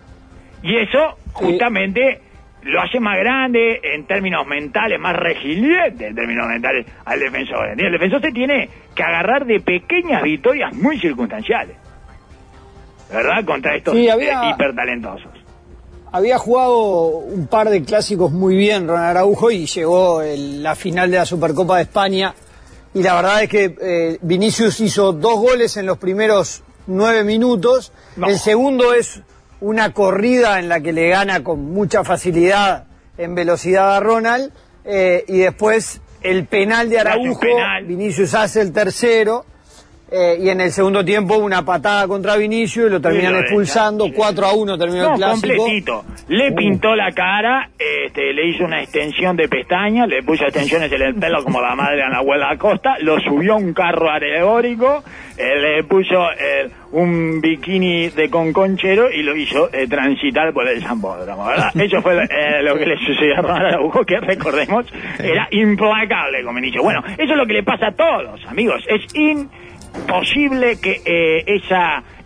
Y 0.63 0.77
eso 0.77 1.17
justamente 1.33 2.19
lo 2.63 2.79
hace 2.81 2.99
más 2.99 3.17
grande 3.17 3.79
en 3.83 4.05
términos 4.05 4.45
mentales, 4.45 4.99
más 4.99 5.15
resiliente 5.15 6.07
en 6.07 6.15
términos 6.15 6.47
mentales 6.47 6.85
al 7.05 7.19
defensor. 7.19 7.69
El 7.69 7.91
defensor 7.91 8.21
se 8.21 8.31
tiene 8.31 8.69
que 8.95 9.01
agarrar 9.03 9.45
de 9.45 9.59
pequeñas 9.59 10.21
victorias 10.21 10.71
muy 10.75 10.99
circunstanciales. 10.99 11.75
¿Verdad? 13.11 13.43
Contra 13.45 13.75
estos 13.75 13.95
Sí, 13.95 14.07
había- 14.09 14.43
eh, 14.43 14.49
hipertalentosos. 14.51 15.31
Había 16.13 16.37
jugado 16.37 16.77
un 17.19 17.47
par 17.47 17.69
de 17.69 17.83
clásicos 17.83 18.31
muy 18.31 18.55
bien 18.55 18.87
Ronald 18.87 19.11
Araujo 19.17 19.49
y 19.51 19.65
llegó 19.65 20.21
el- 20.21 20.61
la 20.61 20.75
final 20.75 21.09
de 21.09 21.17
la 21.17 21.25
Supercopa 21.25 21.77
de 21.77 21.83
España. 21.83 22.35
Y 22.93 23.01
la 23.01 23.15
verdad 23.15 23.43
es 23.43 23.49
que 23.49 23.75
eh, 23.81 24.17
Vinicius 24.21 24.81
hizo 24.81 25.13
dos 25.13 25.39
goles 25.39 25.77
en 25.77 25.85
los 25.85 25.97
primeros 25.97 26.63
nueve 26.87 27.23
minutos. 27.23 27.93
No. 28.17 28.27
El 28.27 28.37
segundo 28.39 28.93
es 28.93 29.21
una 29.61 29.93
corrida 29.93 30.59
en 30.59 30.67
la 30.67 30.81
que 30.81 30.91
le 30.91 31.07
gana 31.09 31.43
con 31.43 31.71
mucha 31.71 32.03
facilidad 32.03 32.85
en 33.17 33.33
velocidad 33.35 33.95
a 33.95 33.99
Ronald. 34.01 34.51
eh, 34.83 35.23
y 35.27 35.37
después 35.37 36.01
el 36.23 36.47
penal 36.47 36.89
de 36.89 36.99
Araujo. 36.99 37.39
penal. 37.39 37.85
Vinicius 37.85 38.33
hace 38.33 38.59
el 38.61 38.73
tercero. 38.73 39.45
Eh, 40.11 40.37
y 40.41 40.49
en 40.49 40.59
el 40.59 40.71
segundo 40.71 41.05
tiempo 41.05 41.37
una 41.37 41.63
patada 41.63 42.05
contra 42.07 42.35
Vinicius 42.35 42.87
y 42.87 42.89
lo 42.91 42.99
terminan 43.01 43.35
expulsando. 43.37 44.03
deja. 44.05 44.17
4 44.17 44.45
a 44.45 44.53
1 44.53 44.77
terminó 44.77 45.03
No, 45.03 45.11
el 45.13 45.17
clásico. 45.17 45.55
completito. 45.57 46.05
Le 46.27 46.51
pintó 46.51 46.95
la 46.95 47.11
cara, 47.11 47.69
este, 47.79 48.33
le 48.33 48.49
hizo 48.49 48.65
una 48.65 48.81
extensión 48.81 49.35
de 49.37 49.47
pestañas, 49.47 50.07
le 50.07 50.21
puso 50.23 50.43
extensiones 50.43 50.91
en 50.91 51.01
el 51.01 51.15
pelo 51.15 51.43
como 51.43 51.61
la 51.61 51.75
madre 51.75 52.03
de 52.03 52.09
la 52.09 52.17
abuela 52.17 52.49
Acosta, 52.51 52.97
lo 52.99 53.19
subió 53.21 53.53
a 53.53 53.57
un 53.57 53.73
carro 53.73 54.09
alegórico, 54.09 55.03
eh, 55.37 55.59
le 55.59 55.83
puso 55.85 56.29
eh, 56.31 56.69
un 56.91 57.39
bikini 57.41 58.09
de 58.09 58.29
conconchero 58.29 59.09
y 59.11 59.23
lo 59.23 59.35
hizo 59.35 59.69
eh, 59.73 59.87
transitar 59.87 60.53
por 60.53 60.67
el 60.67 60.81
Zambódromo, 60.83 61.45
¿verdad? 61.45 61.71
Eso 61.75 62.01
fue 62.01 62.15
lo 62.15 62.77
que 62.77 62.85
le 62.85 62.97
sucedió 63.05 63.37
a 63.37 63.41
Ronald 63.41 64.05
que 64.05 64.19
recordemos, 64.19 64.85
era 65.19 65.47
implacable 65.51 66.43
con 66.43 66.55
Vinicius. 66.55 66.83
Bueno, 66.83 67.01
eso 67.05 67.31
es 67.31 67.37
lo 67.37 67.45
que 67.45 67.53
le 67.53 67.63
pasa 67.63 67.87
a 67.87 67.91
todos, 67.91 68.41
amigos. 68.47 68.83
Es 68.87 69.01
imposible 69.95 70.79
que 70.79 71.01
eh, 71.05 71.61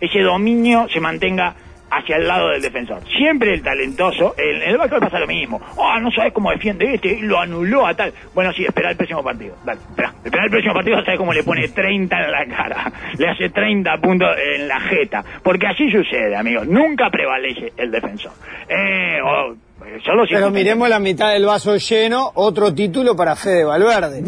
ese 0.00 0.20
dominio 0.20 0.88
se 0.88 1.00
mantenga 1.00 1.54
hacia 1.90 2.16
el 2.16 2.26
lado 2.26 2.50
del 2.50 2.62
defensor. 2.62 3.02
Siempre 3.16 3.54
el 3.54 3.62
talentoso, 3.62 4.34
en 4.36 4.62
el 4.62 4.76
básquetbol 4.76 5.00
pasa 5.00 5.18
lo 5.18 5.26
mismo. 5.26 5.60
Oh, 5.76 5.98
no 6.00 6.10
sabes 6.10 6.32
cómo 6.32 6.50
defiende 6.50 6.94
este, 6.94 7.18
lo 7.20 7.38
anuló 7.38 7.86
a 7.86 7.94
tal. 7.94 8.12
Bueno, 8.34 8.52
sí, 8.52 8.64
espera 8.64 8.90
el 8.90 8.96
próximo 8.96 9.22
partido. 9.22 9.56
Dale, 9.64 9.80
espera. 9.88 10.14
El 10.24 10.50
próximo 10.50 10.74
partido, 10.74 11.04
sabes 11.04 11.18
cómo 11.18 11.32
le 11.32 11.42
pone 11.42 11.68
30 11.68 12.24
en 12.24 12.30
la 12.30 12.46
cara. 12.46 12.92
Le 13.18 13.28
hace 13.28 13.48
30 13.50 13.96
puntos 13.98 14.28
en 14.36 14.68
la 14.68 14.80
jeta. 14.80 15.24
Porque 15.42 15.66
así 15.66 15.90
sucede, 15.90 16.36
amigos. 16.36 16.66
Nunca 16.66 17.10
prevalece 17.10 17.72
el 17.76 17.90
defensor. 17.90 18.32
Eh, 18.68 19.20
o, 19.22 19.54
eh, 19.86 19.98
solo 20.04 20.26
si 20.26 20.34
Pero 20.34 20.50
miremos 20.50 20.88
la 20.88 20.98
mitad 20.98 21.32
del 21.32 21.44
vaso 21.46 21.76
lleno, 21.76 22.30
otro 22.34 22.74
título 22.74 23.14
para 23.16 23.36
Fede 23.36 23.64
Valverde. 23.64 24.22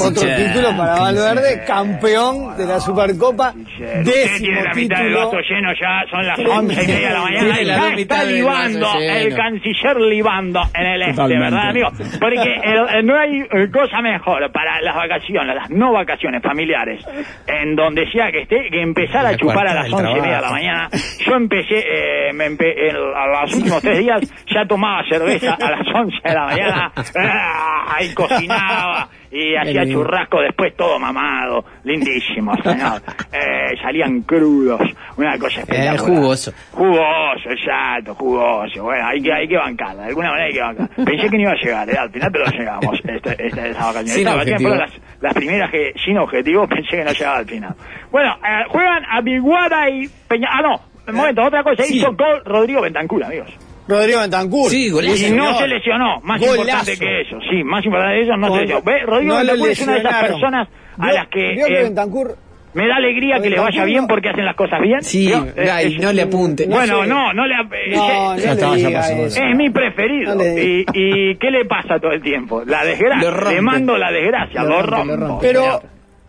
Otro 0.00 0.22
título 0.22 0.76
para 0.76 0.98
Valverde, 1.00 1.62
campeón 1.66 2.56
de 2.56 2.66
la 2.66 2.80
Supercopa, 2.80 3.52
Usted 3.56 4.02
décimo 4.04 4.38
tiene 4.38 4.62
la 4.62 4.74
mitad 4.74 5.02
del 5.02 5.14
vaso 5.14 5.36
lleno 5.48 5.68
ya, 5.80 6.10
son 6.10 6.26
las 6.26 6.38
once 6.38 6.82
y 6.82 6.86
media 6.86 7.08
de 7.08 7.14
la 7.14 7.20
mañana. 7.22 7.60
Ya 7.64 7.94
está 7.94 8.24
libando 8.24 8.88
el 9.00 9.34
canciller 9.36 9.96
libando 10.00 10.60
en 10.74 10.86
el 10.86 11.02
este, 11.02 11.12
Totalmente. 11.14 11.44
¿verdad, 11.44 11.68
amigo? 11.70 11.88
Porque 12.20 12.54
el- 12.64 13.06
no 13.06 13.18
hay 13.18 13.40
eh, 13.40 13.70
cosa 13.72 14.00
mejor 14.02 14.50
para 14.52 14.80
las 14.80 14.94
vacaciones, 14.96 15.54
las 15.54 15.70
no 15.70 15.92
vacaciones 15.92 16.42
familiares, 16.42 17.04
en 17.46 17.76
donde 17.76 18.10
sea 18.10 18.30
que 18.32 18.42
esté, 18.42 18.68
que 18.70 18.82
empezar 18.82 19.24
a 19.26 19.32
La 19.32 19.36
chupar 19.36 19.66
a 19.68 19.74
las 19.74 19.92
once 19.92 20.10
y 20.10 20.20
media 20.20 20.36
de 20.36 20.42
la 20.42 20.50
mañana. 20.50 20.88
Yo 21.26 21.34
empecé, 21.34 21.78
eh, 21.78 22.32
me 22.32 22.46
empe- 22.50 22.74
en- 22.76 22.96
a 22.96 23.42
los 23.42 23.54
últimos 23.54 23.82
tres 23.82 23.98
días, 23.98 24.20
ya 24.52 24.64
tomaba 24.78 25.02
cerveza 25.08 25.54
a 25.54 25.70
las 25.70 25.86
once 25.92 26.16
de 26.24 26.34
la 26.34 26.46
mañana, 26.46 26.92
ah, 26.96 27.96
y 28.00 28.14
cocinaba, 28.14 29.08
y 29.30 29.56
hacía 29.56 29.84
churrasco 29.86 30.40
después 30.40 30.76
todo 30.76 31.00
mamado, 31.00 31.64
lindísimo, 31.82 32.54
señor. 32.62 33.02
Eh, 33.32 33.76
salían 33.82 34.22
crudos, 34.22 34.80
una 35.16 35.36
cosa 35.36 35.60
espectacular. 35.60 35.94
Eh, 35.96 35.98
jugoso. 35.98 36.52
Jugoso, 36.72 37.50
exacto, 37.50 38.14
jugoso. 38.14 38.84
Bueno, 38.84 39.08
hay 39.08 39.20
que, 39.20 39.32
hay 39.32 39.48
que 39.48 39.56
bancarla, 39.56 40.02
de 40.02 40.08
alguna 40.10 40.30
manera 40.30 40.46
hay 40.46 40.52
que 40.52 40.60
bancarla. 40.60 41.04
Pensé 41.04 41.28
que 41.28 41.36
no 41.36 41.42
iba 41.42 41.50
a 41.52 41.56
llegar, 41.56 41.90
eh, 41.90 41.98
al 41.98 42.10
final 42.10 42.30
pero 42.32 42.44
llegamos, 42.46 43.00
este, 43.04 43.46
este, 43.46 43.70
esa 43.70 43.86
vacaciones. 43.86 44.12
Sin 44.12 44.58
fueron 44.58 44.78
las, 44.78 44.92
las 45.20 45.34
primeras 45.34 45.70
que, 45.72 45.92
sin 46.04 46.18
objetivo, 46.18 46.68
pensé 46.68 46.98
que 46.98 47.04
no 47.04 47.12
llegaba 47.12 47.38
al 47.38 47.46
final. 47.46 47.74
Bueno, 48.12 48.32
eh, 48.36 48.64
juegan 48.68 49.02
a 49.10 49.20
Biguada 49.22 49.90
y 49.90 50.08
Peña... 50.28 50.48
Ah, 50.52 50.62
no, 50.62 50.80
un 51.08 51.14
momento, 51.16 51.42
otra 51.42 51.64
cosa, 51.64 51.82
Sí. 51.82 51.96
hizo 51.96 52.12
gol 52.12 52.42
Rodrigo 52.44 52.82
Bentancur, 52.82 53.24
amigos. 53.24 53.50
Rodrigo 53.88 54.20
Bentancur. 54.20 54.70
Sí, 54.70 54.90
golazo. 54.90 55.26
Y 55.26 55.30
no 55.30 55.56
se 55.58 55.66
lesionó, 55.66 56.20
más 56.22 56.40
Golazo. 56.40 56.60
importante 56.60 56.98
que 56.98 57.20
eso, 57.22 57.38
sí, 57.50 57.64
más 57.64 57.84
importante 57.84 58.14
que 58.16 58.22
eso, 58.24 58.36
no 58.36 58.54
se 58.54 58.60
lesionó. 58.60 58.82
Ve, 58.82 59.00
Rodrigo 59.06 59.32
no 59.32 59.38
Bentancur 59.38 59.70
es 59.70 59.80
una 59.82 59.92
de 59.94 59.98
esas 60.00 60.24
personas 60.24 60.68
a 60.98 61.12
las 61.12 61.28
que... 61.28 61.52
eh, 61.54 61.82
Bentancur 61.84 62.36
me 62.74 62.86
da 62.86 62.96
alegría 62.96 63.40
que 63.40 63.48
le 63.50 63.58
vaya 63.58 63.84
bien 63.86 64.06
porque 64.06 64.28
hacen 64.28 64.44
las 64.44 64.54
cosas 64.54 64.80
bien. 64.82 65.02
Sí, 65.02 65.32
Eh, 65.32 65.96
no 66.00 66.12
le 66.12 66.22
apunte. 66.22 66.66
no 66.66 66.76
Bueno, 66.76 67.02
sé. 67.02 67.08
no, 67.08 67.32
no 67.32 67.46
le... 67.46 67.54
No, 67.56 68.34
eh, 68.36 68.56
no 68.60 68.74
le 68.74 68.76
diga 68.76 69.00
eso. 69.10 69.42
es 69.42 69.56
mi 69.56 69.70
preferido. 69.70 70.34
No 70.34 70.44
y, 70.44 70.84
¿Y 70.92 71.36
qué 71.36 71.50
le 71.50 71.64
pasa 71.64 71.98
todo 71.98 72.12
el 72.12 72.22
tiempo? 72.22 72.62
La 72.66 72.84
desgracia. 72.84 73.50
Le 73.52 73.60
mando 73.62 73.96
la 73.96 74.12
desgracia, 74.12 74.62
Lo 74.64 74.82
rompo. 74.82 75.38
Pero, 75.40 75.62
señor. 75.62 75.82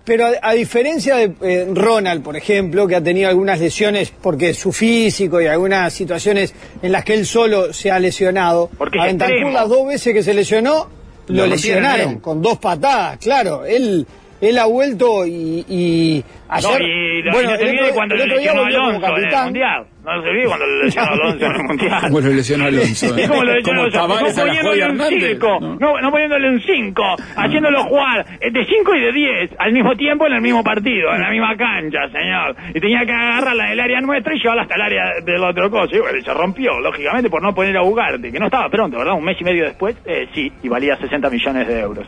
Pero 0.10 0.26
a, 0.26 0.32
a 0.41 0.54
diferencia 0.54 1.17
de 1.17 1.36
eh, 1.41 1.67
Ronald, 1.72 2.24
por 2.24 2.36
ejemplo, 2.36 2.88
que 2.88 2.95
ha 2.95 3.04
tenido 3.04 3.30
algunas 3.30 3.60
lesiones 3.60 4.12
porque 4.24 4.56
su 4.56 4.72
físico 4.72 5.39
y 5.39 5.45
algunas 5.45 5.93
situaciones 5.93 6.56
en 6.82 6.91
las 6.91 7.06
que 7.06 7.13
él 7.13 7.28
solo 7.28 7.72
se 7.74 7.91
ha 7.91 8.00
lesionado, 8.00 8.72
Porque 8.76 9.00
a 9.00 9.06
Bentancur 9.06 9.52
las 9.52 9.69
dos 9.69 9.88
veces 9.88 10.12
que 10.12 10.24
se 10.24 10.34
lesionó, 10.34 10.89
lo, 11.28 11.45
lesionaron 11.45 12.19
con 12.22 12.41
dos 12.41 12.58
patadas, 12.58 13.19
claro. 13.19 13.67
Él, 13.67 14.08
él 14.41 14.58
ha 14.58 14.65
vuelto 14.65 15.25
y, 15.25 15.65
y 15.67 16.23
ayer... 16.49 16.71
No, 16.71 16.86
y, 16.86 17.19
y 17.19 17.32
bueno, 17.32 17.52
no 17.52 17.58
se 17.58 17.63
el 17.63 17.69
olvide 17.69 17.82
otro- 17.84 17.95
cuando 17.95 18.15
el 18.15 18.19
le 18.19 18.25
otro 18.25 18.39
día 18.39 18.52
como 18.52 18.63
Alonso 18.65 19.08
en 19.17 19.25
el. 19.34 19.43
Mundial. 19.45 19.86
No 20.06 20.23
se 20.23 20.30
olvide 20.30 20.45
cuando 20.47 20.65
le 20.65 20.84
lesionó 20.86 21.08
a 21.08 21.13
Alonso 21.13 21.45
en 21.45 21.52
el 21.52 21.63
Mundial. 21.63 22.02
Como 22.02 22.19
lo 22.21 22.30
lesionó 22.30 22.65
Alonso. 22.69 23.06
¿eh? 23.17 23.21
Es 23.21 23.30
como 23.30 23.43
lo 23.43 23.54
lesionó 23.56 23.82
Alonso. 23.84 24.08
No 24.08 24.15
poniéndole 24.45 24.86
un 24.86 24.91
Hernández. 25.02 25.30
5, 25.34 25.58
¿no? 25.60 25.75
no, 25.80 26.02
no 26.02 26.12
poniéndole 26.12 26.49
un 26.49 26.62
5, 26.62 27.04
haciéndolo 27.36 27.84
jugar 27.84 28.25
de 28.39 28.65
5 28.65 28.95
y 28.95 28.99
de 29.02 29.12
10 29.12 29.52
al 29.60 29.73
mismo 29.73 29.95
tiempo 29.95 30.25
en 30.28 30.34
el 30.34 30.41
mismo 30.41 30.63
partido, 30.63 31.13
en 31.13 31.21
la 31.21 31.30
misma 31.30 31.56
cancha, 31.58 31.99
señor. 32.12 32.56
Y 32.73 32.80
tenía 32.80 33.06
que 33.06 33.12
agarrarla 33.12 33.69
del 33.69 33.80
área 33.80 34.02
nuestra 34.02 34.34
y 34.34 34.39
llevarla 34.39 34.62
hasta 34.63 34.75
el 34.75 34.82
área 34.82 35.04
del 35.23 35.43
otro 35.43 35.69
coche. 35.69 35.97
Y 35.97 35.99
bueno, 35.99 36.17
y 36.17 36.21
se 36.23 36.34
rompió, 36.34 36.80
lógicamente, 36.80 37.30
por 37.30 37.41
no 37.43 37.54
poner 37.54 37.75
a 37.78 37.84
Ugarte, 37.84 38.32
que 38.32 38.39
no 38.39 38.45
estaba 38.45 38.69
pronto, 38.69 38.97
¿verdad? 38.97 39.13
Un 39.15 39.25
mes 39.25 39.38
y 39.39 39.43
medio 39.43 39.65
después, 39.65 39.95
eh, 40.06 40.28
sí, 40.34 40.52
y 40.63 40.69
valía 40.69 40.95
60 40.95 41.30
millones 41.30 41.67
de 41.67 41.80
euros. 41.82 42.08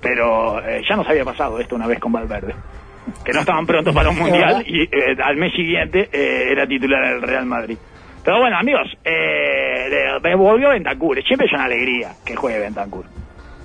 Pero 0.00 0.60
eh, 0.66 0.82
ya 0.88 0.96
nos 0.96 1.06
había 1.08 1.24
pasado 1.24 1.58
esto 1.60 1.74
una 1.74 1.86
vez 1.86 1.98
con 1.98 2.12
Valverde. 2.12 2.54
Que 3.24 3.32
no 3.32 3.40
estaban 3.40 3.66
prontos 3.66 3.94
para 3.94 4.10
un 4.10 4.18
mundial 4.18 4.62
y 4.66 4.82
eh, 4.82 5.16
al 5.22 5.36
mes 5.36 5.52
siguiente 5.54 6.08
eh, 6.12 6.48
era 6.52 6.66
titular 6.66 7.02
del 7.14 7.22
Real 7.22 7.44
Madrid. 7.46 7.76
Pero 8.24 8.38
bueno, 8.38 8.56
amigos, 8.58 8.86
eh, 9.04 9.88
le- 9.90 10.20
me 10.20 10.34
volvió 10.36 10.68
Bentancur. 10.70 11.22
Siempre 11.24 11.46
es 11.46 11.52
una 11.52 11.64
alegría 11.64 12.12
que 12.24 12.36
juegue 12.36 12.58
Bentancur. 12.60 13.04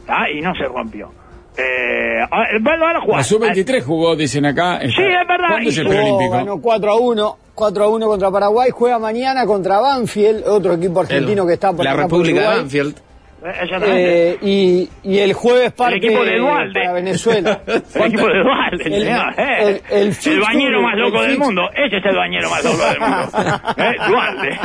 ¿Ah? 0.08 0.30
Y 0.30 0.42
no 0.42 0.54
se 0.56 0.64
rompió. 0.66 1.12
Eh, 1.58 2.20
bueno, 2.62 2.86
ahora 2.88 3.00
juega. 3.02 3.18
La 3.18 3.24
sub-23 3.24 3.82
jugó, 3.84 4.16
dicen 4.16 4.46
acá. 4.46 4.80
Sí, 4.82 4.88
es 4.88 5.28
verdad, 5.28 5.48
¿Cuándo 5.50 5.70
es 5.70 5.78
el 5.78 5.88
preolímpico? 5.88 6.32
ganó 6.32 6.62
4 6.62 6.92
a 6.92 7.00
1, 7.00 7.38
4 7.56 7.84
a 7.84 7.88
1 7.90 8.08
contra 8.08 8.32
Paraguay, 8.32 8.70
juega 8.72 9.00
mañana 9.00 9.46
contra 9.46 9.80
Banfield, 9.80 10.44
otro 10.48 10.74
equipo 10.74 11.00
argentino 11.02 11.44
El- 11.44 11.48
que 11.48 11.54
está 11.54 11.72
por 11.72 11.86
la 11.86 11.92
acá 11.92 12.02
por 12.08 12.12
República 12.20 12.42
de. 12.42 12.58
Banfield. 12.58 12.96
Eh. 13.44 13.68
Eh, 13.88 14.38
y, 14.42 14.90
y 15.04 15.20
el 15.20 15.34
jueves 15.34 15.72
parte 15.74 15.98
equipo 15.98 16.24
de 16.24 16.38
Dualde. 16.40 16.74
para 16.80 16.94
Venezuela. 16.94 17.62
el 17.68 17.76
equipo 18.02 18.28
de 18.28 18.40
Dualde, 18.40 18.84
El- 18.86 19.08
eh. 19.08 19.82
el- 19.92 20.16
el 20.26 20.40
bañero 20.40 20.82
más 20.82 20.98
loco 20.98 21.22
el 21.22 21.30
del 21.30 21.38
mundo. 21.40 21.62
Ese 21.76 21.98
es 21.98 22.06
el 22.06 22.16
bañero 22.16 22.50
más 22.50 22.64
loco 22.64 22.86
del 22.86 23.00
mundo. 23.00 23.30
eh, 23.78 23.96
Dualde. 24.10 24.60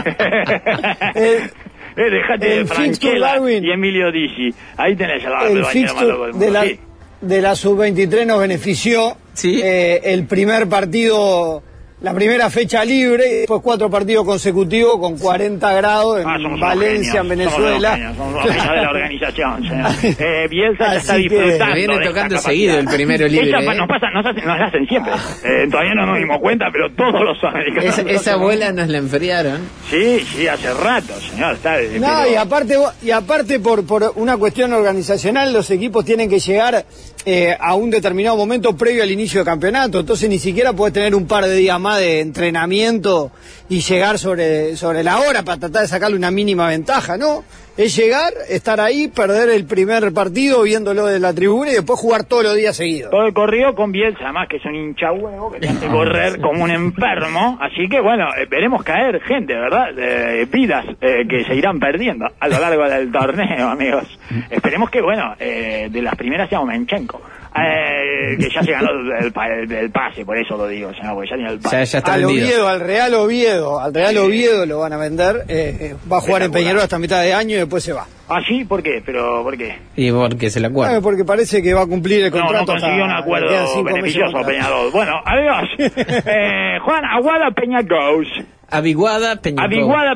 El- 1.14 1.50
eh, 1.96 2.10
dejate 2.10 2.52
el 2.52 2.58
de 2.68 2.74
Franchella 2.74 3.36
y 3.36 3.66
y 3.66 3.70
Emilio 3.70 4.10
Dizzi. 4.10 4.54
Ahí 4.78 4.96
tenés 4.96 5.24
al 5.26 5.32
el 5.56 5.62
bañero 5.62 5.94
más 5.94 6.04
loco 6.04 6.22
del 6.24 6.32
mundo. 6.32 6.46
de 6.46 6.50
la, 6.50 6.62
sí. 6.64 6.80
de 7.20 7.42
la 7.42 7.54
sub-23 7.54 8.26
nos 8.26 8.40
benefició 8.40 9.16
Sí. 9.34 9.60
eh, 9.62 10.00
el 10.04 10.24
primer 10.26 10.68
partido, 10.68 11.62
la 12.02 12.14
primera 12.14 12.48
fecha 12.48 12.82
libre, 12.84 13.26
y 13.28 13.34
después 13.40 13.60
cuatro 13.62 13.90
partidos 13.90 14.24
consecutivos 14.24 14.98
con 14.98 15.18
40 15.18 15.72
grados 15.74 16.20
en 16.20 16.26
Ah, 16.28 16.36
Valencia, 16.58 17.12
genios, 17.12 17.14
en 17.24 17.28
Venezuela. 17.28 18.14
Somos 18.16 18.44
de 18.44 18.56
la 18.56 18.90
organización, 18.90 19.62
señor. 19.68 19.90
Eh, 20.18 20.48
Bielsa 20.48 20.92
ya 20.92 20.96
está 20.96 21.12
Así 21.14 21.22
disfrutando. 21.28 21.74
Viene 21.74 21.98
tocando 22.00 22.38
seguido 22.38 22.78
el 22.78 22.86
primero 22.86 23.28
libre, 23.28 23.48
Esa 23.50 23.58
¿eh? 23.60 23.74
nos 23.76 23.88
pasa, 23.88 24.10
nos, 24.10 24.24
hacen, 24.26 24.44
nos 24.46 24.58
la 24.58 24.66
hacen 24.66 24.86
siempre. 24.86 25.12
Eh, 25.44 25.68
todavía 25.70 25.94
no 25.94 26.06
nos 26.06 26.18
dimos 26.18 26.38
cuenta, 26.40 26.66
pero 26.72 26.90
todos 26.94 27.20
los 27.22 27.44
americanos. 27.44 27.98
Esa, 27.98 28.02
esa 28.10 28.36
bola 28.36 28.72
nos 28.72 28.88
la 28.88 28.98
enfriaron. 28.98 29.60
Sí, 29.90 30.20
sí, 30.20 30.46
hace 30.48 30.72
rato, 30.72 31.12
señor. 31.20 31.54
Está, 31.54 31.76
No, 31.98 32.06
pero- 32.22 32.30
y 32.32 32.34
aparte, 32.36 32.76
y 33.02 33.10
aparte 33.10 33.60
por, 33.60 33.86
por 33.86 34.12
una 34.16 34.36
cuestión 34.38 34.72
organizacional, 34.72 35.52
los 35.52 35.70
equipos 35.70 36.04
tienen 36.04 36.30
que 36.30 36.38
llegar 36.38 36.84
eh, 37.24 37.56
a 37.58 37.74
un 37.74 37.90
determinado 37.90 38.36
momento 38.36 38.76
previo 38.76 39.02
al 39.02 39.10
inicio 39.10 39.40
del 39.40 39.46
campeonato. 39.46 40.00
Entonces 40.00 40.28
ni 40.28 40.38
siquiera 40.38 40.72
puedes 40.72 40.94
tener 40.94 41.14
un 41.14 41.26
par 41.26 41.46
de 41.46 41.54
días 41.54 41.78
más 41.78 41.98
de 41.98 42.20
entrenamiento 42.20 43.30
y 43.68 43.80
llegar 43.80 44.18
sobre, 44.18 44.76
sobre 44.76 45.02
la 45.04 45.20
hora 45.20 45.42
para 45.42 45.60
tratar 45.60 45.82
de 45.82 45.88
sacarle 45.88 46.16
una 46.16 46.30
mínima 46.30 46.68
ventaja, 46.68 47.16
¿no? 47.16 47.44
Es 47.76 47.96
llegar, 47.96 48.32
estar 48.48 48.80
ahí, 48.80 49.08
perder 49.08 49.48
el 49.48 49.64
primer 49.64 50.12
partido 50.12 50.62
viéndolo 50.62 51.06
de 51.06 51.18
la 51.18 51.32
tribuna 51.32 51.70
y 51.70 51.74
después 51.74 51.98
jugar 51.98 52.24
todos 52.24 52.44
los 52.44 52.56
días 52.56 52.76
seguidos. 52.76 53.10
Todo 53.10 53.26
el 53.26 53.32
corrido 53.32 53.74
con 53.74 53.92
Bielsa, 53.92 54.24
además 54.24 54.48
que 54.48 54.56
es 54.56 54.64
un 54.64 54.74
hincha 54.74 55.12
huevo 55.12 55.50
que 55.50 55.60
te 55.60 55.68
hace 55.68 55.86
correr 55.86 56.40
como 56.40 56.64
un 56.64 56.70
enfermo. 56.70 57.58
Así 57.60 57.88
que 57.88 58.00
bueno, 58.00 58.28
eh, 58.36 58.46
veremos 58.48 58.82
caer 58.82 59.20
gente, 59.22 59.54
¿verdad? 59.54 59.90
Eh, 59.96 60.46
vidas 60.50 60.84
eh, 61.00 61.26
que 61.28 61.44
se 61.44 61.54
irán 61.54 61.78
perdiendo 61.80 62.26
a 62.38 62.48
lo 62.48 62.58
largo 62.58 62.88
del 62.88 63.10
torneo, 63.10 63.68
amigos. 63.68 64.18
Esperemos 64.50 64.90
que, 64.90 65.00
bueno, 65.00 65.34
eh, 65.38 65.88
de 65.90 66.02
las 66.02 66.14
primeras 66.16 66.48
sea 66.48 66.62
Menchenko. 66.64 67.20
Eh, 67.52 68.36
que 68.38 68.48
ya 68.48 68.62
se 68.62 68.70
ganó 68.70 68.90
el, 69.18 69.32
pa- 69.32 69.48
el- 69.48 69.70
el 69.72 69.90
pase, 69.90 70.24
por 70.24 70.38
eso 70.38 70.56
lo 70.56 70.68
digo, 70.68 70.90
porque 71.14 71.28
ya 71.30 71.34
tiene 71.36 71.50
el 71.50 71.58
Ya, 71.58 71.62
pase. 71.62 71.84
ya 71.84 71.98
está 71.98 72.14
Al 72.14 72.20
vendido. 72.26 72.46
Oviedo, 72.46 72.68
al 72.68 72.80
Real 72.80 73.14
Oviedo, 73.14 73.80
al 73.80 73.92
Real 73.92 74.16
Oviedo 74.18 74.66
lo 74.66 74.78
van 74.78 74.92
a 74.92 74.96
vender, 74.98 75.44
eh, 75.48 75.76
eh, 75.80 75.94
va 76.10 76.18
a 76.18 76.20
jugar 76.20 76.42
en. 76.42 76.52
Peñarol 76.52 76.80
hasta 76.82 76.98
mitad 77.00 77.20
de 77.22 77.34
año 77.34 77.56
y 77.56 77.58
después 77.58 77.82
se 77.82 77.92
va. 77.92 78.06
¿Ah, 78.28 78.40
sí? 78.46 78.64
¿Por 78.64 78.82
qué? 78.84 79.02
¿Pero 79.04 79.42
por 79.42 79.56
qué? 79.58 79.76
Y 79.96 80.12
porque 80.12 80.50
se 80.50 80.60
la 80.60 80.68
acuerda. 80.68 81.00
porque 81.00 81.24
parece 81.24 81.60
que 81.60 81.74
va 81.74 81.82
a 81.82 81.86
cumplir 81.86 82.24
el 82.26 82.30
No, 82.30 82.38
contrato. 82.38 82.60
no 82.74 82.80
consiguió 82.80 83.04
un 83.04 83.10
acuerdo 83.10 83.82
beneficioso. 83.84 84.38
Peñarol. 84.46 84.90
Bueno, 84.92 85.12
adiós. 85.24 85.68
Eh, 86.26 86.78
Juan 86.84 87.04
Aguada 87.04 87.50
Peña 87.50 87.80
Goes. 87.82 88.28
Aviguada, 88.70 89.36
Peñarol. 89.40 89.64
Aviguada 89.72 90.14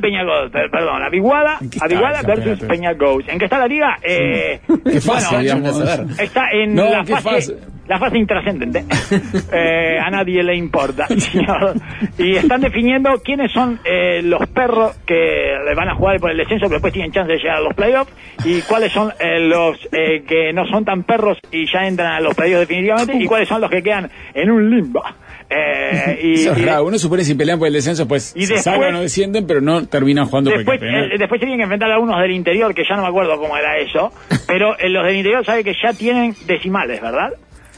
perdón, 0.71 1.03
Aviguada, 1.03 1.59
¿En 1.61 1.71
qué 1.71 1.77
está 1.77 1.85
Aviguada 1.87 2.23
versus 2.23 2.59
Peña? 2.61 2.69
Peña 2.69 2.93
Goes. 2.95 3.29
¿En 3.29 3.39
qué 3.39 3.45
está 3.47 3.59
la 3.59 3.67
liga? 3.67 3.97
Eh, 4.03 4.61
Qué 4.85 5.01
fácil, 5.01 5.39
bueno. 5.61 6.07
Está 6.19 6.47
en 6.53 6.75
No, 6.75 6.85
la 6.91 7.05
qué 7.05 7.13
fase, 7.15 7.31
fácil. 7.31 7.57
la 7.89 7.99
fase 7.99 8.19
intrascendente. 8.19 8.85
Eh, 9.53 9.99
a 9.99 10.11
nadie 10.11 10.43
le 10.43 10.57
importa, 10.57 11.07
señor. 11.07 11.75
Y 12.19 12.37
están 12.37 12.61
definiendo 12.61 13.11
quiénes 13.25 13.53
son 13.53 13.79
eh, 13.85 14.21
los 14.23 14.47
perros 14.49 14.97
que 15.07 15.15
le 15.65 15.75
van 15.75 15.89
a 15.89 15.95
jugar 15.95 16.19
por 16.19 16.31
el 16.31 16.37
descenso, 16.37 16.63
pero 16.67 16.75
después 16.77 16.93
tienen 16.93 17.13
chance 17.13 17.31
de 17.33 17.39
llegar 17.39 17.57
a 17.59 17.61
los 17.61 17.75
playoffs, 17.75 18.13
y 18.45 18.61
cuáles 18.63 18.93
son 18.93 19.13
eh, 19.21 19.39
los 19.41 19.77
eh, 19.93 20.25
que 20.27 20.53
no 20.53 20.67
son 20.67 20.85
tan 20.85 21.05
perros 21.05 21.39
y 21.53 21.67
ya 21.73 21.87
entran 21.87 22.13
a 22.15 22.21
los 22.21 22.35
playoffs 22.35 22.61
definitivamente, 22.69 23.17
y 23.17 23.27
cuáles 23.27 23.49
son 23.49 23.61
los 23.61 23.71
que 23.71 23.83
quedan 23.83 24.11
en 24.35 24.51
un 24.51 24.71
limbo. 24.71 25.03
Eh, 25.57 26.19
y, 26.23 26.33
Eso 26.35 26.53
es 26.53 26.59
y- 26.59 26.65
raro. 26.65 26.85
Uno 26.87 26.99
supone 26.99 27.25
si 27.25 27.35
pelean 27.35 27.59
por 27.59 27.69
el 27.69 27.75
descenso, 27.75 28.09
pues 28.09 28.33
Y 28.35 28.47
se 28.47 28.55
después- 28.55 28.63
salvan 28.65 28.95
o 28.97 29.01
descienden, 29.03 29.47
pero 29.47 29.61
no 29.61 29.87
terminan 29.87 30.27
jugando 30.27 30.51
por 30.51 30.61
el 30.61 30.67
Después, 30.67 30.81
eh, 30.83 31.17
después 31.19 31.39
tienen 31.41 31.59
que 31.59 31.63
enfrentar 31.65 31.91
a 31.93 31.99
unos 31.99 32.21
del 32.21 32.33
interior, 32.33 32.75
que 32.75 32.83
ya 32.89 32.97
no 32.97 33.03
me 33.03 33.09
acuerdo 33.09 33.39
cómo 33.39 33.57
era 33.57 33.79
eso, 33.79 34.13
pero 34.49 34.77
eh, 34.79 34.89
los 34.89 35.05
del 35.07 35.17
interior 35.17 35.45
sabe 35.45 35.63
que 35.65 35.75
ya 35.83 35.93
tienen 35.93 36.35
decimales, 36.47 37.01
¿verdad? 37.01 37.35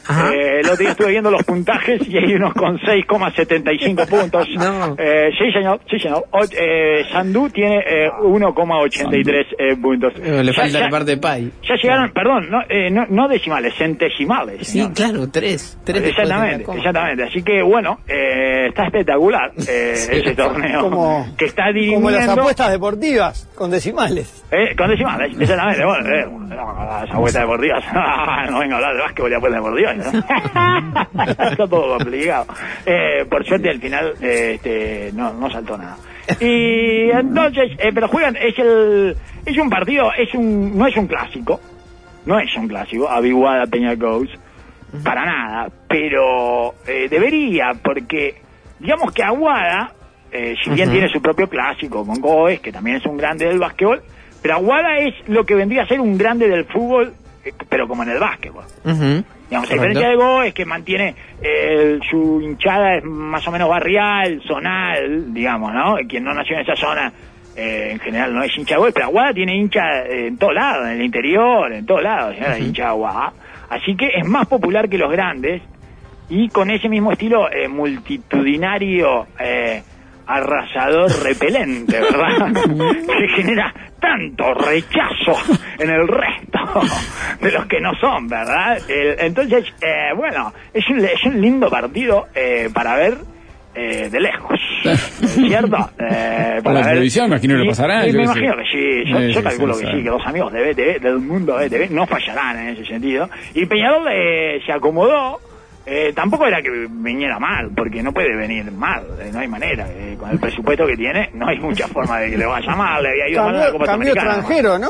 Eh, 0.09 0.59
el 0.61 0.65
otro 0.65 0.77
día 0.77 0.91
estuve 0.91 1.09
viendo 1.11 1.31
los 1.31 1.43
puntajes 1.43 2.01
y 2.07 2.17
hay 2.17 2.33
unos 2.35 2.53
con 2.53 2.77
6,75 2.79 4.07
puntos. 4.09 4.47
No. 4.55 4.95
Eh, 4.97 5.29
sí, 5.37 5.51
señor, 5.51 5.79
sí, 5.89 5.99
señor. 5.99 6.25
O- 6.31 6.43
eh, 6.51 7.03
Sandú 7.11 7.49
tiene 7.49 7.79
eh, 7.79 8.09
1,83 8.11 9.45
eh, 9.57 9.75
puntos. 9.81 10.13
Eh, 10.23 10.43
Le 10.43 10.53
falta 10.53 10.79
la 10.79 10.89
parte 10.89 11.11
de 11.11 11.17
Pai. 11.17 11.51
Ya 11.67 11.75
llegaron, 11.75 12.11
perdón, 12.11 12.49
no, 12.49 12.61
eh, 12.69 12.89
no, 12.89 13.05
no 13.09 13.27
decimales, 13.27 13.73
centesimales. 13.75 14.59
Sí, 14.67 14.79
señor. 14.79 14.93
claro, 14.93 15.29
tres. 15.29 15.77
tres 15.83 16.03
Exactamente, 16.03 16.71
exactamente. 16.71 17.23
Así 17.23 17.43
que 17.43 17.61
bueno, 17.61 17.99
eh, 18.07 18.67
está 18.69 18.85
espectalar 18.85 19.51
eh, 19.67 19.93
ese 20.11 20.35
torneo 20.35 20.81
Como- 20.81 21.27
que 21.37 21.45
está 21.45 21.65
Como 21.93 22.09
las 22.11 22.27
apuestas 22.29 22.71
deportivas, 22.71 23.49
con 23.55 23.71
decimales. 23.71 24.45
Eh, 24.51 24.75
con 24.77 24.89
decimales, 24.89 25.35
exactamente. 25.39 25.83
Bueno, 25.85 26.09
eh, 26.09 26.25
no, 26.55 26.73
las 27.01 27.11
apuestas 27.11 27.41
deportivas. 27.43 27.83
no 28.51 28.59
vengo 28.59 28.73
a 28.73 28.77
hablar 28.77 28.95
de 28.95 29.01
básquetbol 29.01 29.31
y 29.31 29.35
apuestas 29.35 29.63
deportivas. 29.63 29.96
Está 29.99 31.67
todo 31.69 31.97
complicado. 31.97 32.47
Eh, 32.85 33.25
por 33.29 33.45
suerte 33.45 33.69
al 33.69 33.79
final 33.79 34.13
eh, 34.21 34.53
este, 34.55 35.11
no, 35.13 35.33
no 35.33 35.49
saltó 35.49 35.77
nada. 35.77 35.97
Y 36.39 37.09
entonces, 37.09 37.71
eh, 37.79 37.91
pero 37.93 38.07
juegan, 38.07 38.35
es 38.35 38.57
el 38.59 39.15
es 39.45 39.57
un 39.57 39.69
partido, 39.69 40.09
es 40.17 40.33
un 40.33 40.77
no 40.77 40.87
es 40.87 40.97
un 40.97 41.07
clásico. 41.07 41.59
No 42.25 42.37
es 42.39 42.53
un 42.57 42.67
clásico, 42.67 43.09
Aviguada 43.09 43.65
Peña 43.67 43.95
Goes. 43.95 44.29
Para 45.03 45.25
nada. 45.25 45.69
Pero 45.87 46.75
eh, 46.85 47.07
debería, 47.09 47.71
porque 47.81 48.35
digamos 48.79 49.13
que 49.13 49.23
Aguada, 49.23 49.93
si 50.31 50.69
bien 50.71 50.91
tiene 50.91 51.07
su 51.09 51.21
propio 51.21 51.47
clásico 51.47 52.05
con 52.05 52.19
Goes, 52.19 52.59
que 52.59 52.71
también 52.71 52.97
es 52.97 53.05
un 53.05 53.17
grande 53.17 53.47
del 53.47 53.59
básquetbol, 53.59 54.01
pero 54.41 54.55
Aguada 54.55 54.97
es 54.97 55.13
lo 55.27 55.45
que 55.45 55.55
vendría 55.55 55.83
a 55.83 55.87
ser 55.87 55.99
un 55.99 56.17
grande 56.17 56.47
del 56.47 56.65
fútbol, 56.65 57.13
pero 57.69 57.87
como 57.87 58.03
en 58.03 58.09
el 58.09 58.19
básquetbol. 58.19 58.65
Ujú. 58.83 59.23
Digamos, 59.49 59.69
a 59.69 59.73
Correcto. 59.73 59.73
diferencia 59.73 60.09
de 60.09 60.15
Goes, 60.15 60.53
que 60.53 60.65
mantiene 60.65 61.15
eh, 61.41 61.99
su 62.09 62.41
hinchada 62.41 62.95
es 62.95 63.03
más 63.03 63.47
o 63.47 63.51
menos 63.51 63.69
barrial, 63.69 64.41
zonal, 64.45 65.33
digamos, 65.33 65.73
¿no? 65.73 65.95
Quien 66.07 66.23
no 66.23 66.33
nació 66.33 66.57
en 66.57 66.61
esa 66.63 66.75
zona, 66.75 67.11
eh, 67.55 67.89
en 67.93 67.99
general 67.99 68.33
no 68.33 68.43
es 68.43 68.57
hincha 68.57 68.75
de 68.75 68.79
Goes, 68.79 68.93
pero 68.93 69.05
Aguada 69.05 69.33
tiene 69.33 69.55
hincha 69.55 70.03
eh, 70.05 70.27
en 70.27 70.37
todos 70.37 70.53
lados, 70.53 70.85
en 70.87 70.93
el 70.93 71.01
interior, 71.03 71.71
en 71.71 71.85
todos 71.85 72.03
lados, 72.03 72.35
señora, 72.35 72.59
hincha 72.59 72.83
de 72.83 72.89
Aguada. 72.89 73.33
Así 73.69 73.95
que 73.95 74.07
es 74.07 74.25
más 74.27 74.47
popular 74.47 74.89
que 74.89 74.97
los 74.97 75.11
grandes 75.11 75.61
y 76.29 76.49
con 76.49 76.69
ese 76.69 76.89
mismo 76.89 77.11
estilo 77.11 77.49
eh, 77.49 77.67
multitudinario, 77.69 79.27
eh, 79.39 79.81
arrasador, 80.27 81.09
repelente, 81.23 81.99
¿verdad? 81.99 82.53
que 83.17 83.27
genera 83.41 83.73
tanto 83.99 84.53
rechazo 84.53 85.35
en 85.79 85.89
el 85.89 86.07
resto 86.07 86.59
de 87.41 87.51
los 87.51 87.65
que 87.65 87.79
no 87.81 87.93
son, 87.99 88.27
¿verdad? 88.27 88.77
El- 88.89 89.15
entonces, 89.19 89.65
eh, 89.81 90.13
bueno, 90.15 90.53
es 90.73 90.87
un, 90.89 90.99
es 91.03 91.23
un 91.25 91.41
lindo 91.41 91.69
partido 91.69 92.27
eh, 92.35 92.69
para 92.73 92.95
ver 92.95 93.17
eh, 93.75 94.09
de 94.09 94.19
lejos, 94.19 94.59
¿cierto? 95.21 95.77
Eh, 95.99 96.61
Por 96.63 96.73
la 96.73 96.81
televisión, 96.83 97.27
imagino 97.27 97.53
que 97.55 97.59
lo 97.63 97.69
pasarán, 97.69 98.09
y 98.09 98.13
me 98.13 98.23
imagino 98.23 98.55
que 98.55 98.63
sí, 98.71 99.09
yo, 99.11 99.17
Sí, 99.19 99.27
yo 99.33 99.39
sí, 99.39 99.43
calculo 99.43 99.73
sí, 99.75 99.85
que 99.85 99.91
sí. 99.91 100.03
que 100.03 100.09
los 100.09 100.25
amigos 100.25 100.51
de 100.53 100.73
BTV, 100.73 100.99
del 101.01 101.19
mundo 101.19 101.57
de 101.57 101.67
BTV, 101.69 101.91
no 101.93 102.07
fallarán 102.07 102.57
en 102.59 102.67
ese 102.69 102.85
sentido. 102.85 103.29
Y 103.53 103.65
Peñarol 103.67 104.07
eh, 104.11 104.59
se 104.65 104.71
acomodó, 104.73 105.39
eh, 105.87 106.11
tampoco 106.13 106.45
era 106.45 106.61
que 106.61 106.69
viniera 106.89 107.39
mal, 107.39 107.71
porque 107.75 108.03
no 108.03 108.11
puede 108.11 108.35
venir 108.35 108.71
mal, 108.71 109.03
eh, 109.21 109.29
no 109.31 109.39
hay 109.39 109.47
manera. 109.47 109.87
eh, 109.89 110.15
con 110.19 110.29
el 110.29 110.37
presupuesto 110.39 110.85
que 110.85 110.97
tiene, 110.97 111.29
no 111.33 111.47
hay 111.47 111.59
mucha 111.59 111.87
forma 111.93 112.19
de 112.19 112.31
que 112.31 112.37
le 112.37 112.45
vaya 112.45 112.75
mal, 112.75 113.01
le 113.01 113.09
había 113.09 113.29
ido 113.29 113.43
mal 113.43 113.55
en 113.55 113.59
la 113.59 113.65
Cambió, 113.67 113.79
Copa 113.79 113.85
cambió 113.91 114.13
extranjero, 114.13 114.79
¿no? 114.79 114.89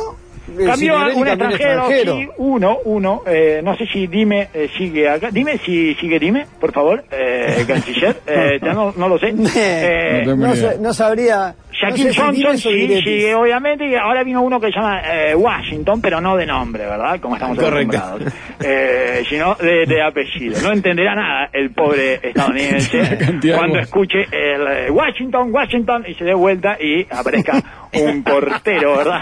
Eh, 0.49 0.65
Cambió 0.65 0.95
a 0.97 1.07
un 1.07 1.23
cambió 1.25 1.49
extranjero, 1.49 1.87
sí, 2.15 2.27
uno, 2.37 2.77
uno, 2.85 3.21
eh, 3.27 3.59
no 3.61 3.75
sé 3.75 3.85
si 3.85 4.07
Dime 4.07 4.47
eh, 4.53 4.69
sigue 4.77 5.09
acá, 5.09 5.27
dime 5.29 5.57
si 5.57 5.93
sigue 5.95 6.17
Dime, 6.19 6.45
por 6.59 6.71
favor, 6.71 7.03
eh, 7.11 7.65
canciller, 7.67 8.21
eh, 8.25 8.57
ya 8.63 8.73
no, 8.73 8.93
no 8.95 9.09
lo 9.09 9.19
sé. 9.19 9.33
Eh, 9.57 10.23
No 10.25 10.35
no, 10.37 10.55
sé- 10.55 10.77
no 10.79 10.93
sabría. 10.93 11.53
Shaquille 11.79 12.07
no 12.07 12.13
sé 12.13 12.35
si 12.35 12.43
Johnson 12.43 12.71
sí, 12.73 13.01
sigue 13.01 13.35
obviamente 13.35 13.87
y 13.87 13.95
ahora 13.95 14.23
vino 14.23 14.41
uno 14.41 14.59
que 14.59 14.67
se 14.67 14.73
llama 14.73 15.01
eh, 15.05 15.35
Washington, 15.35 16.01
pero 16.01 16.19
no 16.19 16.35
de 16.35 16.45
nombre, 16.45 16.85
¿verdad? 16.85 17.19
Como 17.19 17.35
estamos 17.35 17.57
Correcto. 17.57 17.97
acostumbrados. 17.97 18.33
Eh, 18.63 19.23
sino 19.29 19.55
de, 19.55 19.85
de 19.85 20.01
apellido. 20.01 20.59
No 20.61 20.71
entenderá 20.71 21.13
nada 21.15 21.49
el 21.53 21.69
pobre 21.71 22.15
estadounidense 22.23 23.17
cuando 23.55 23.75
de- 23.77 23.81
escuche 23.83 24.23
el 24.31 24.67
eh, 24.87 24.91
Washington, 24.91 25.53
Washington 25.53 26.05
y 26.07 26.13
se 26.15 26.23
dé 26.25 26.33
vuelta 26.33 26.77
y 26.81 27.05
aparezca 27.11 27.61
un 27.93 28.23
portero, 28.23 28.97
¿verdad? 28.97 29.21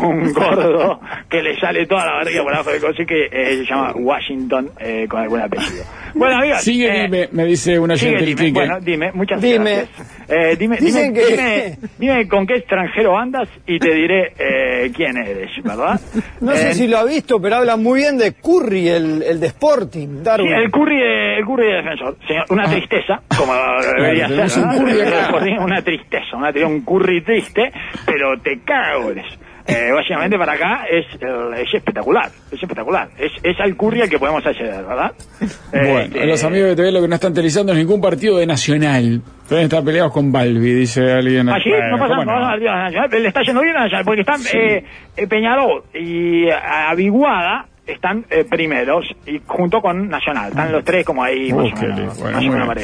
Un 0.00 0.32
gordo 0.32 1.00
que 1.28 1.42
le 1.42 1.58
sale 1.58 1.86
toda 1.86 2.06
la 2.06 2.12
barriga 2.12 2.42
por 2.42 2.54
abajo 2.54 2.70
del 2.70 2.80
coche 2.80 3.04
que 3.06 3.26
eh, 3.30 3.56
se 3.58 3.64
llama 3.64 3.92
Washington 3.96 4.70
eh, 4.78 5.06
con 5.08 5.20
algún 5.20 5.40
apellido. 5.40 5.84
Bueno, 6.14 6.36
amigos. 6.38 6.62
Sigue, 6.62 7.02
dime, 7.02 7.28
me 7.32 7.44
dice 7.44 7.78
una 7.78 7.96
gente 7.96 8.24
dime, 8.24 8.50
bueno, 8.52 8.80
dime, 8.80 9.12
muchas 9.12 9.40
Dime. 9.40 9.74
gracias. 9.88 10.14
Eh, 10.28 10.56
dime, 10.58 10.76
Dicen 10.78 11.12
dime, 11.12 11.26
que- 11.26 11.36
dime, 11.36 11.78
dime 11.98 12.26
con 12.28 12.46
qué 12.46 12.56
extranjero 12.56 13.16
andas 13.16 13.48
y 13.66 13.78
te 13.78 13.94
diré 13.94 14.32
eh, 14.38 14.90
quién 14.94 15.16
eres, 15.16 15.50
¿verdad? 15.62 16.00
No 16.40 16.52
Eh, 16.52 16.56
sé 16.56 16.74
si 16.74 16.86
lo 16.88 16.98
ha 16.98 17.04
visto, 17.04 17.40
pero 17.40 17.56
habla 17.56 17.76
muy 17.76 18.00
bien 18.00 18.18
de 18.18 18.32
Curry, 18.34 18.88
el, 18.88 19.22
el 19.22 19.40
de 19.40 19.46
Sporting, 19.48 20.08
Sí, 20.18 20.22
Darwin. 20.22 20.52
el 20.52 20.70
curry 20.70 20.98
de, 20.98 21.38
el 21.38 21.44
curry 21.44 21.66
de 21.66 21.74
defensor. 21.76 22.16
Señor, 22.26 22.44
una 22.50 22.64
tristeza, 22.64 23.20
como 23.36 23.52
debería 23.96 24.26
Ah. 24.26 24.48
ser. 24.48 24.64
un 24.64 24.70
¿no? 24.70 24.78
curry 24.78 25.58
Una 25.58 25.82
tristeza, 25.82 26.36
una, 26.36 26.50
un 26.66 26.80
curry 26.82 27.22
triste, 27.22 27.72
pero 28.06 28.38
te 28.40 28.60
caga 28.64 28.96
goles. 29.02 29.24
Eh, 29.68 29.92
básicamente 29.92 30.38
para 30.38 30.52
acá 30.54 30.86
es, 30.90 31.04
el- 31.20 31.52
es 31.62 31.74
espectacular, 31.74 32.30
es 32.50 32.62
espectacular. 32.62 33.08
Es, 33.18 33.30
es 33.42 33.60
al 33.60 33.76
curry 33.76 34.00
al 34.00 34.08
que 34.08 34.18
podemos 34.18 34.44
acceder, 34.46 34.82
¿verdad? 34.84 35.12
Bueno, 35.70 35.98
Este, 36.00 36.26
los 36.26 36.42
amigos 36.44 36.68
de 36.70 36.76
TV 36.76 36.90
lo 36.92 37.02
que 37.02 37.08
no 37.08 37.14
están 37.14 37.34
televisando 37.34 37.72
es 37.72 37.78
ningún 37.78 38.00
partido 38.00 38.38
de 38.38 38.46
Nacional. 38.46 39.20
Pueden 39.46 39.64
estar 39.64 39.84
peleados 39.84 40.12
con 40.12 40.32
Balbi, 40.32 40.72
dice 40.72 41.12
alguien. 41.12 41.48
Allí 41.50 41.70
Bueno, 41.70 41.90
no 41.90 41.98
pasa 41.98 42.14
¿cómo 42.16 42.24
nada, 42.24 42.56
no, 42.56 42.70
Nacional, 42.82 43.10
le 43.22 43.28
está 43.28 43.42
yendo 43.42 43.60
bien 43.60 43.76
a 43.76 43.80
Nacional, 43.80 44.04
porque 44.06 44.20
están 44.22 44.40
eh, 44.54 44.84
eh, 45.16 45.26
Peñarol 45.26 45.82
y 45.94 46.48
Aviguada 46.50 47.66
están 47.88 48.24
eh, 48.30 48.44
primeros 48.44 49.04
y 49.26 49.40
junto 49.46 49.80
con 49.80 50.08
Nacional, 50.08 50.50
están 50.50 50.70
los 50.72 50.84
tres 50.84 51.04
como 51.04 51.24
ahí 51.24 51.52
más 51.52 51.64
Uh, 51.64 51.68
o 51.68 51.74
qué 51.74 51.86
menos, 51.86 51.98
lindo. 51.98 52.14
Bueno, 52.20 52.32
más 52.36 52.38
o 52.38 52.46
muy 52.46 52.54
menos 52.56 52.74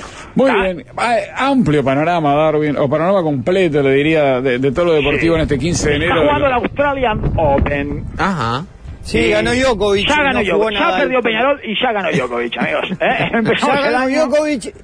bien. 0.65 0.77
bien. 0.77 0.87
Ah, 0.97 1.17
Amplio 1.51 1.85
panorama, 1.85 2.35
Darwin, 2.35 2.77
o 2.77 2.89
panorama 2.89 3.23
completo, 3.23 3.83
le 3.83 3.93
diría, 3.93 4.41
de, 4.41 4.59
de 4.59 4.73
todo 4.73 4.87
lo 4.87 4.93
deportivo 4.95 5.35
Sí. 5.35 5.39
en 5.39 5.43
este 5.43 5.59
15 5.59 5.89
de 5.91 5.97
enero. 5.97 6.13
Está 6.15 6.25
jugando 6.27 6.47
el 6.47 6.53
Australian 6.55 7.33
Open. 7.37 8.05
Ajá. 8.19 8.65
Sí, 9.03 9.29
ganó 9.29 9.53
Djokovic. 9.53 10.09
Ya 10.09 10.17
ganó 10.23 10.41
no 10.41 10.45
Djokovic. 10.45 10.79
Ya 10.79 10.97
perdió 10.97 11.21
Peñarol 11.21 11.61
y 11.63 11.75
ya 11.81 11.93
ganó 11.93 12.11
Djokovic, 12.11 12.57
amigos. 12.59 12.91
¿Eh? 13.01 13.31
Ya 13.67 13.91
ganó 13.91 14.09
Djokovic 14.09 14.75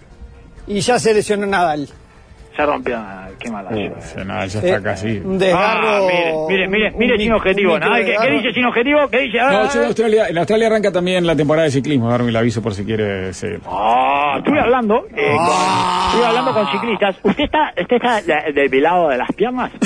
y 0.66 0.80
ya 0.80 0.98
se 0.98 1.14
lesionó 1.14 1.46
Nadal. 1.46 1.88
Se 2.61 2.66
rompió. 2.66 2.96
ah, 2.99 3.27
Qué 3.38 3.51
mala. 3.51 3.70
Uh, 3.70 3.90
sí, 4.01 4.16
no, 4.27 4.35
ya 4.35 4.44
está 4.44 4.77
Eh, 4.77 4.83
casi. 4.83 5.16
Un 5.18 5.38
desgarro. 5.38 5.88
Ah, 5.88 6.46
mire, 6.46 6.68
mire, 6.68 6.90
mire, 6.90 7.16
sin 7.16 7.33
objetivo. 7.33 7.79
Nada, 7.79 7.96
¿qué, 8.05 8.31
dice 8.33 8.53
sin 8.53 8.66
objetivo? 8.66 9.09
¿Qué 9.11 9.20
dice? 9.20 9.40
Ah, 9.40 9.51
No, 9.51 9.73
yo 9.73 9.81
en 9.81 9.87
Australia, 9.87 10.29
en 10.29 10.37
Australia 10.37 10.66
arranca 10.66 10.92
también 10.92 11.27
la 11.27 11.35
temporada 11.35 11.64
de 11.64 11.70
ciclismo, 11.70 12.11
Darwin, 12.11 12.35
le 12.35 12.38
aviso 12.38 12.61
por 12.61 12.75
si 12.75 12.85
quiere 12.85 13.33
seguir. 13.33 13.61
Ah, 13.66 14.35
estuve 14.38 14.61
hablando, 14.61 15.07
eh, 15.16 15.35
con, 15.35 15.46
estuve 16.09 16.27
hablando 16.27 16.53
con 16.53 16.66
ciclistas. 16.70 17.16
¿Usted 17.23 17.44
está, 17.44 17.73
usted 17.81 17.96
está 17.96 18.20
de- 18.20 18.53
depilado 18.53 19.09
de 19.09 19.16
las 19.16 19.33
piernas? 19.33 19.70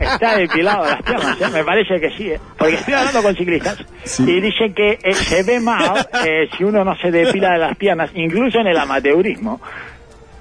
Está 0.00 0.36
depilado 0.36 0.84
de 0.84 0.90
las 0.90 1.02
piernas, 1.02 1.40
¿eh? 1.40 1.44
me 1.52 1.64
parece 1.64 2.00
que 2.00 2.10
sí, 2.16 2.30
¿eh? 2.30 2.40
porque 2.58 2.74
estoy 2.74 2.94
hablando 2.94 3.22
con 3.22 3.34
ciclistas 3.36 3.78
Sí. 4.04 4.24
y 4.28 4.40
dicen 4.40 4.74
que 4.74 4.98
eh, 5.02 5.14
se 5.14 5.42
ve 5.42 5.60
mal 5.60 6.06
eh, 6.26 6.48
si 6.56 6.64
uno 6.64 6.84
no 6.84 6.96
se 6.96 7.10
depila 7.10 7.52
de 7.52 7.58
las 7.58 7.76
piernas, 7.76 8.10
incluso 8.14 8.58
en 8.58 8.66
el 8.68 8.76
amateurismo. 8.78 9.60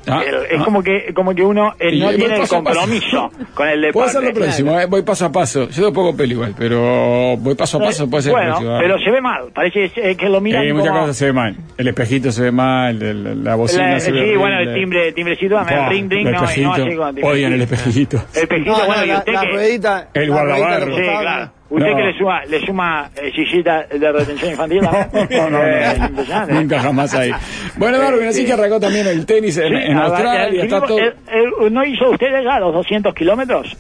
Ah, 0.08 0.22
El- 0.26 0.36
es 0.56 0.62
ah. 0.62 0.64
como 0.66 0.84
que 0.84 1.14
como 1.14 1.34
que 1.34 1.42
uno 1.44 1.74
eh, 1.80 1.94
Y 1.96 2.00
no 2.00 2.14
tiene 2.14 2.36
el 2.38 2.48
compromiso 2.48 3.32
con 3.54 3.68
el 3.68 3.82
deporte. 3.82 3.94
Puedo 3.94 4.08
hacer 4.08 4.24
lo 4.24 4.34
próximo, 4.34 4.80
eh, 4.80 4.86
voy 4.86 5.02
paso 5.02 5.26
a 5.26 5.32
paso. 5.32 5.68
Yo 5.70 5.76
tengo 5.76 5.94
poco 5.94 6.16
pelo 6.16 6.34
igual, 6.34 6.54
pero 6.58 7.36
voy 7.38 7.56
paso 7.56 7.78
a 7.78 7.82
paso, 7.82 8.10
puede 8.10 8.24
ser 8.24 8.30
el 8.32 8.36
bueno, 8.36 8.52
próximo. 8.56 8.78
pero 8.80 9.00
se 9.00 9.12
ve 9.12 9.22
mal, 9.22 9.44
parece 9.54 9.92
eh, 9.96 10.16
que 10.16 10.30
lo 10.30 10.42
miran 10.42 10.64
Eh, 10.66 10.74
muchas 10.74 10.90
como- 10.90 11.02
cosas 11.02 11.18
se 11.18 11.26
ve 11.26 11.34
mal. 11.34 11.56
El 11.78 11.88
espejito 11.88 12.32
se 12.32 12.42
ve 12.44 12.52
mal, 12.52 13.02
el- 13.02 13.44
la 13.44 13.56
bocina 13.56 13.92
La- 13.94 14.00
se 14.00 14.12
ve 14.12 14.18
sí, 14.18 14.22
horrible. 14.24 14.38
bueno, 14.38 14.60
el 14.60 14.74
timbre, 14.76 15.08
el 15.08 15.14
timbrecito, 15.14 15.56
me 15.64 15.76
Buah, 15.76 15.90
ring, 15.90 16.12
ring, 16.12 16.28
el 16.28 16.34
no, 16.34 16.40
y 16.40 16.42
no 16.42 16.46
espejito. 16.50 16.72
así 16.72 16.96
con 16.96 17.16
timbre. 17.16 17.32
Odian 17.32 17.54
el 17.54 17.62
espejito. 17.62 18.24
El 18.36 18.42
espejito, 18.44 18.72
No, 18.72 18.86
bueno, 18.86 18.96
no, 18.98 19.06
y 19.06 19.08
la, 19.10 19.18
usted 19.20 19.34
la 19.34 19.42
que... 19.42 19.48
ruedita. 19.52 20.10
El 20.14 20.30
la 20.30 20.44
ruedita 20.44 20.56
guardabarro. 20.58 20.96
de 20.96 21.04
Sí, 21.04 21.10
claro. 21.22 21.52
Usted 21.68 21.90
No. 21.90 21.96
que 21.98 22.04
le 22.04 22.18
suma, 22.18 22.46
le 22.46 22.60
suma 22.66 23.10
eh, 23.16 23.32
sillita 23.34 23.84
de 23.88 24.12
retención 24.12 24.52
infantil, 24.52 24.82
¿no? 24.84 24.92
No, 25.32 25.50
no, 25.50 25.64
Eh, 25.66 25.98
no, 26.00 26.46
nunca 26.62 26.80
jamás 26.80 27.14
ahí. 27.16 27.32
Bueno, 27.78 27.98
Darwin, 27.98 28.28
así 28.28 28.42
Sí. 28.42 28.46
que 28.46 28.54
arrancó 28.54 28.80
también 28.80 29.08
el 29.08 29.26
tenis 29.26 29.58
en, 29.58 29.70
Sí, 29.70 29.84
en 29.92 29.98
Australia, 29.98 30.64
está 30.64 30.82
todo... 30.82 31.00
eh, 31.00 31.14
eh, 31.28 31.70
¿No 31.72 31.84
hizo 31.84 32.12
usted 32.12 32.28
ya 32.44 32.60
los 32.60 32.72
200 32.74 33.14
kilómetros? 33.16 33.76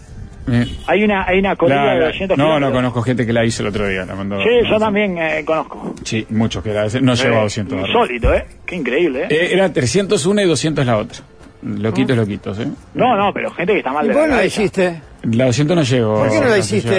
Eh, 0.47 0.65
Hay 0.87 1.03
una, 1.03 1.25
hay 1.27 1.39
una 1.39 1.55
corrida 1.55 1.85
la- 1.85 1.93
de 1.93 1.99
la- 2.01 2.05
200 2.07 2.37
no, 2.37 2.43
no 2.43 2.49
kilómetros. 2.49 2.73
conozco 2.77 3.01
gente 3.03 3.25
que 3.25 3.33
la 3.33 3.45
hizo 3.45 3.61
el 3.63 3.69
otro 3.69 3.87
día. 3.87 4.05
La 4.05 4.15
mandó, 4.15 4.39
Sí, 4.41 4.49
no, 4.63 4.69
yo 4.69 4.79
también 4.79 5.17
eh, 5.17 5.43
conozco. 5.45 5.95
Sí, 6.03 6.25
muchos 6.31 6.63
que 6.63 6.71
la 6.73 6.87
no 7.01 7.13
llegó 7.15 7.37
a 7.37 7.41
200. 7.41 7.77
Darwin. 7.77 7.91
Insólito, 7.95 8.33
¿eh? 8.33 8.45
Qué 8.65 8.75
increíble, 8.75 9.23
¿eh? 9.23 9.27
Eh, 9.29 9.49
era 9.53 9.71
300 9.73 10.25
una 10.27 10.43
y 10.43 10.47
200 10.47 10.85
la 10.85 10.97
otra. 10.97 11.19
Loquitos, 11.65 12.15
loquitos, 12.15 12.59
¿eh? 12.59 12.67
No, 12.93 13.15
no, 13.17 13.33
pero 13.33 13.49
gente 13.51 13.73
que 13.73 13.79
está 13.79 13.91
mal 13.91 14.05
¿Y 14.05 14.09
de 14.09 14.13
por 14.13 14.21
la 14.23 14.27
no 14.29 14.35
la 14.35 14.45
hiciste? 14.45 15.01
La 15.23 15.45
200 15.45 15.75
no 15.75 15.81
llegó. 15.81 16.17
¿Por 16.19 16.29
qué 16.29 16.39
no 16.39 16.49
la 16.49 16.57
hiciste? 16.59 16.97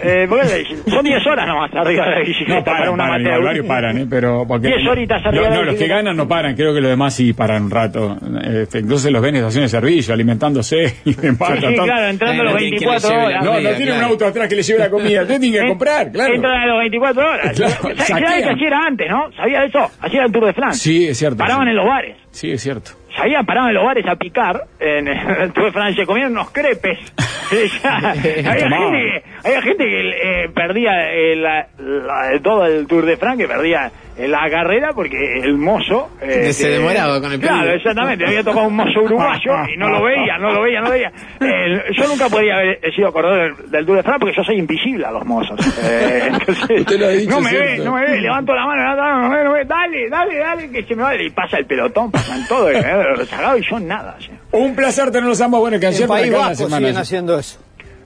eh, 0.00 0.26
¿por 0.28 0.40
qué 0.42 0.46
le 0.46 0.58
dicen? 0.60 0.78
Son 0.86 1.04
10 1.04 1.26
horas 1.26 1.48
nomás 1.48 1.74
arriba 1.74 2.04
de 2.04 2.10
la 2.12 2.20
bicicleta 2.20 2.54
No, 2.60 2.64
para 2.64 2.78
paran, 2.78 2.94
una 2.94 3.04
paran, 3.08 3.20
igual, 3.20 3.32
amateur. 3.34 3.44
varios 3.44 3.66
paran, 3.66 3.98
¿eh? 3.98 4.06
Pero 4.08 4.44
porque 4.46 4.68
10 4.68 4.86
horitas 4.86 5.26
arriba 5.26 5.42
Lo- 5.42 5.42
de 5.42 5.50
la 5.50 5.56
No, 5.56 5.62
los 5.64 5.74
que 5.74 5.88
ganan 5.88 6.16
no 6.16 6.28
paran, 6.28 6.54
creo 6.54 6.72
que 6.72 6.80
los 6.80 6.90
demás 6.90 7.14
sí 7.14 7.32
paran 7.32 7.64
un 7.64 7.70
rato. 7.72 8.16
Este, 8.44 8.78
incluso 8.78 9.10
los 9.10 9.20
ven 9.20 9.34
en 9.34 9.40
estaciones 9.40 9.72
de 9.72 9.76
servicio, 9.80 10.14
alimentándose 10.14 10.84
y. 11.04 11.12
Sí, 11.14 11.16
claro, 11.34 12.06
entrando 12.06 12.42
a 12.42 12.44
los 12.44 12.52
Bueno, 12.52 12.58
¿quién- 12.58 12.76
quién 12.76 12.90
24 12.90 13.08
le 13.10 13.16
lleve 13.16 13.32
la 13.32 13.40
horas. 13.40 13.44
No, 13.44 13.70
no 13.70 13.76
tienen 13.76 13.96
un 13.96 14.04
auto 14.04 14.26
atrás 14.26 14.48
que 14.48 14.54
le 14.54 14.62
lleve 14.62 14.78
la 14.78 14.90
comida, 14.90 15.22
ustedes 15.22 15.40
tienen 15.40 15.60
que 15.62 15.68
comprar, 15.68 16.12
claro. 16.12 16.34
Entran 16.34 16.60
a 16.62 16.66
los 16.66 16.78
24 16.78 17.22
horas. 17.28 17.52
Claro, 17.58 17.74
¿Sabía 17.82 17.94
que 17.96 18.04
saquean. 18.04 18.48
así 18.54 18.64
era 18.64 18.78
antes, 18.86 19.10
no? 19.10 19.32
¿Sabía 19.36 19.64
eso? 19.64 19.80
Así 20.00 20.16
era 20.16 20.26
el 20.26 20.32
Tour 20.32 20.44
de 20.46 20.52
France. 20.52 20.78
Sí, 20.78 21.08
es 21.08 21.18
cierto. 21.18 21.38
Paraban 21.38 21.64
sí. 21.66 21.70
en 21.70 21.76
los 21.76 21.86
bares. 21.86 22.16
Sí, 22.30 22.52
es 22.52 22.62
cierto. 22.62 22.92
Sabían, 23.18 23.44
paraban 23.44 23.70
en 23.70 23.74
los 23.74 23.84
bares 23.84 24.06
a 24.06 24.16
picar 24.16 24.62
en 24.80 25.08
el 25.42 25.52
Tour 25.52 25.66
de 25.66 25.72
France. 25.72 26.00
Se 26.00 26.06
comían 26.06 26.30
unos 26.32 26.50
crepes. 26.50 26.98
había, 27.84 28.68
gente 28.68 29.22
había 29.44 29.62
gente 29.62 29.84
que 29.84 30.10
eh, 30.10 30.48
perdía 30.54 31.10
eh, 31.12 31.36
la- 31.36 31.66
la- 31.78 32.40
todo 32.42 32.64
el 32.66 32.86
Tour 32.86 33.04
de 33.06 33.16
France, 33.16 33.42
que 33.42 33.48
perdía 33.48 33.90
eh, 34.18 34.28
la 34.28 34.50
carrera 34.50 34.90
porque 34.94 35.16
el 35.42 35.56
mozo... 35.56 36.10
eh, 36.20 36.52
se 36.52 36.68
demoraba 36.68 37.20
con 37.20 37.32
el 37.32 37.40
Claro, 37.40 37.60
pedido. 37.62 37.74
exactamente. 37.76 38.26
Había 38.26 38.42
tocado 38.42 38.66
un 38.66 38.76
mozo 38.76 39.00
uruguayo 39.02 39.52
y 39.72 39.76
no 39.78 39.88
lo 39.88 40.02
veía, 40.02 40.36
no 40.38 40.52
lo 40.52 40.62
veía, 40.62 40.80
no 40.80 40.86
lo 40.88 40.92
veía. 40.92 41.12
Yo 41.96 42.08
nunca 42.08 42.28
podría 42.28 42.56
haber 42.56 42.80
sido 42.94 43.12
corredor 43.12 43.56
del, 43.56 43.70
del 43.70 43.86
Tour 43.86 43.96
de 43.96 44.02
France 44.02 44.20
porque 44.20 44.36
yo 44.36 44.44
soy 44.44 44.58
invisible 44.58 45.06
a 45.06 45.10
los 45.12 45.24
mozos. 45.24 45.58
Entonces, 45.82 46.80
Usted 46.80 46.98
lo 47.00 47.06
ha 47.06 47.10
dicho, 47.10 47.30
no 47.30 47.40
me 47.40 47.52
ve, 47.52 47.78
no 47.78 47.92
me 47.94 48.02
ve. 48.02 48.20
Levanto 48.20 48.54
la 48.54 48.66
mano, 48.66 48.82
levanto 48.82 49.02
la 49.02 49.08
mano, 49.14 49.22
no 49.22 49.28
me 49.30 49.38
ve, 49.38 49.44
no 49.44 49.52
me 49.52 49.58
ve. 49.60 49.64
Dale, 49.64 50.08
dale, 50.10 50.38
dale, 50.38 50.70
que 50.70 50.82
se 50.84 50.94
me 50.96 51.02
va. 51.02 51.14
Y 51.14 51.30
pasa 51.30 51.56
el 51.58 51.66
pelotón, 51.66 52.10
pasan 52.10 52.46
todo, 52.48 52.68
eh, 53.12 53.16
rezagado 53.16 53.58
y 53.58 53.62
yo 53.68 53.78
nada. 53.80 54.16
sí. 54.20 54.30
Un 54.52 54.74
placer 54.74 55.10
tenerlos 55.10 55.40
ambos. 55.40 55.60
Bueno, 55.60 55.78
que 55.78 55.86
ayer 55.86 56.06
por 56.06 56.18
País 56.18 56.32
Vasco 56.32 56.54
semana. 56.64 56.78
siguen 56.78 56.96
haciendo 56.96 57.38
eso. 57.38 57.58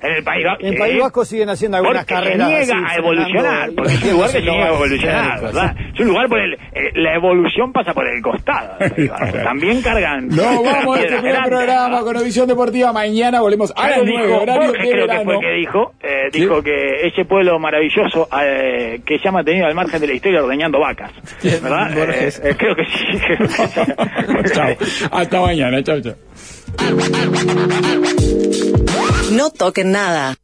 En 0.03 0.13
el 0.15 0.25
País 0.25 0.45
Vasco. 0.45 0.67
En 0.67 0.73
sí. 0.73 0.79
País 0.79 1.01
Vasco 1.01 1.25
siguen 1.25 1.49
haciendo 1.51 1.77
algunas 1.79 2.05
porque 2.05 2.15
carreras. 2.15 2.49
se 2.49 2.55
niega 2.57 2.87
así, 2.87 2.95
a 2.95 2.99
evolucionar, 2.99 3.71
porque 3.77 3.93
es 3.95 4.03
un 4.03 4.11
lugar 4.13 4.27
que 4.27 4.33
se 4.33 4.41
niega 4.43 4.65
a 4.65 4.69
evolucionar, 4.75 5.25
Claro, 5.39 5.43
¿verdad? 5.43 5.77
Es 5.95 6.01
un 6.01 6.07
lugar 6.09 6.29
por 6.29 6.39
el... 6.41 6.53
eh, 6.55 6.59
la 6.95 7.15
evolución 7.15 7.73
pasa 7.73 7.95
por 7.95 8.07
el 8.09 8.23
costado. 8.23 8.79
del 8.79 8.91
País 8.93 9.11
Vasco. 9.11 9.39
También 9.45 9.83
cargan... 9.83 10.29
No, 10.29 10.63
vamos 10.63 10.97
a 10.99 11.01
este 11.05 11.17
primer 11.19 11.43
programa 11.45 12.01
con 12.01 12.17
Audición 12.17 12.49
Deportiva. 12.49 12.93
Mañana 12.93 13.41
volvemos 13.41 13.73
a 13.77 13.89
las 13.89 13.99
Algo 13.99 14.07
9, 14.13 14.27
dijo 14.27 14.43
horario 14.43 14.73
de 14.73 14.79
creo 14.79 15.07
que 15.09 15.25
fue 15.25 15.41
que 15.41 15.53
dijo, 15.53 15.93
eh, 16.03 16.09
¿Sí? 16.33 16.41
dijo 16.41 16.63
que 16.63 17.07
ese 17.07 17.25
pueblo 17.25 17.59
maravilloso 17.59 18.29
eh, 18.43 19.01
que 19.07 19.19
se 19.19 19.29
ha 19.29 19.33
mantenido 19.33 19.67
al 19.67 19.75
margen 19.75 20.01
de 20.01 20.07
la 20.09 20.15
historia 20.15 20.43
ordeñando 20.43 20.81
vacas, 20.81 21.13
¿verdad? 21.43 21.95
Borges. 21.95 22.39
Eh, 22.41 22.51
eh, 22.51 22.55
creo 22.59 22.75
que 22.75 22.85
sí. 22.87 23.19
creo 23.27 23.39
que 23.39 23.49
sí. 23.49 24.53
Chao. 24.55 24.69
Hasta 25.13 25.41
mañana. 25.41 25.83
Chao, 25.83 26.01
chao. 26.01 26.15
No 29.31 29.51
toquen 29.51 29.93
nada. 29.93 30.37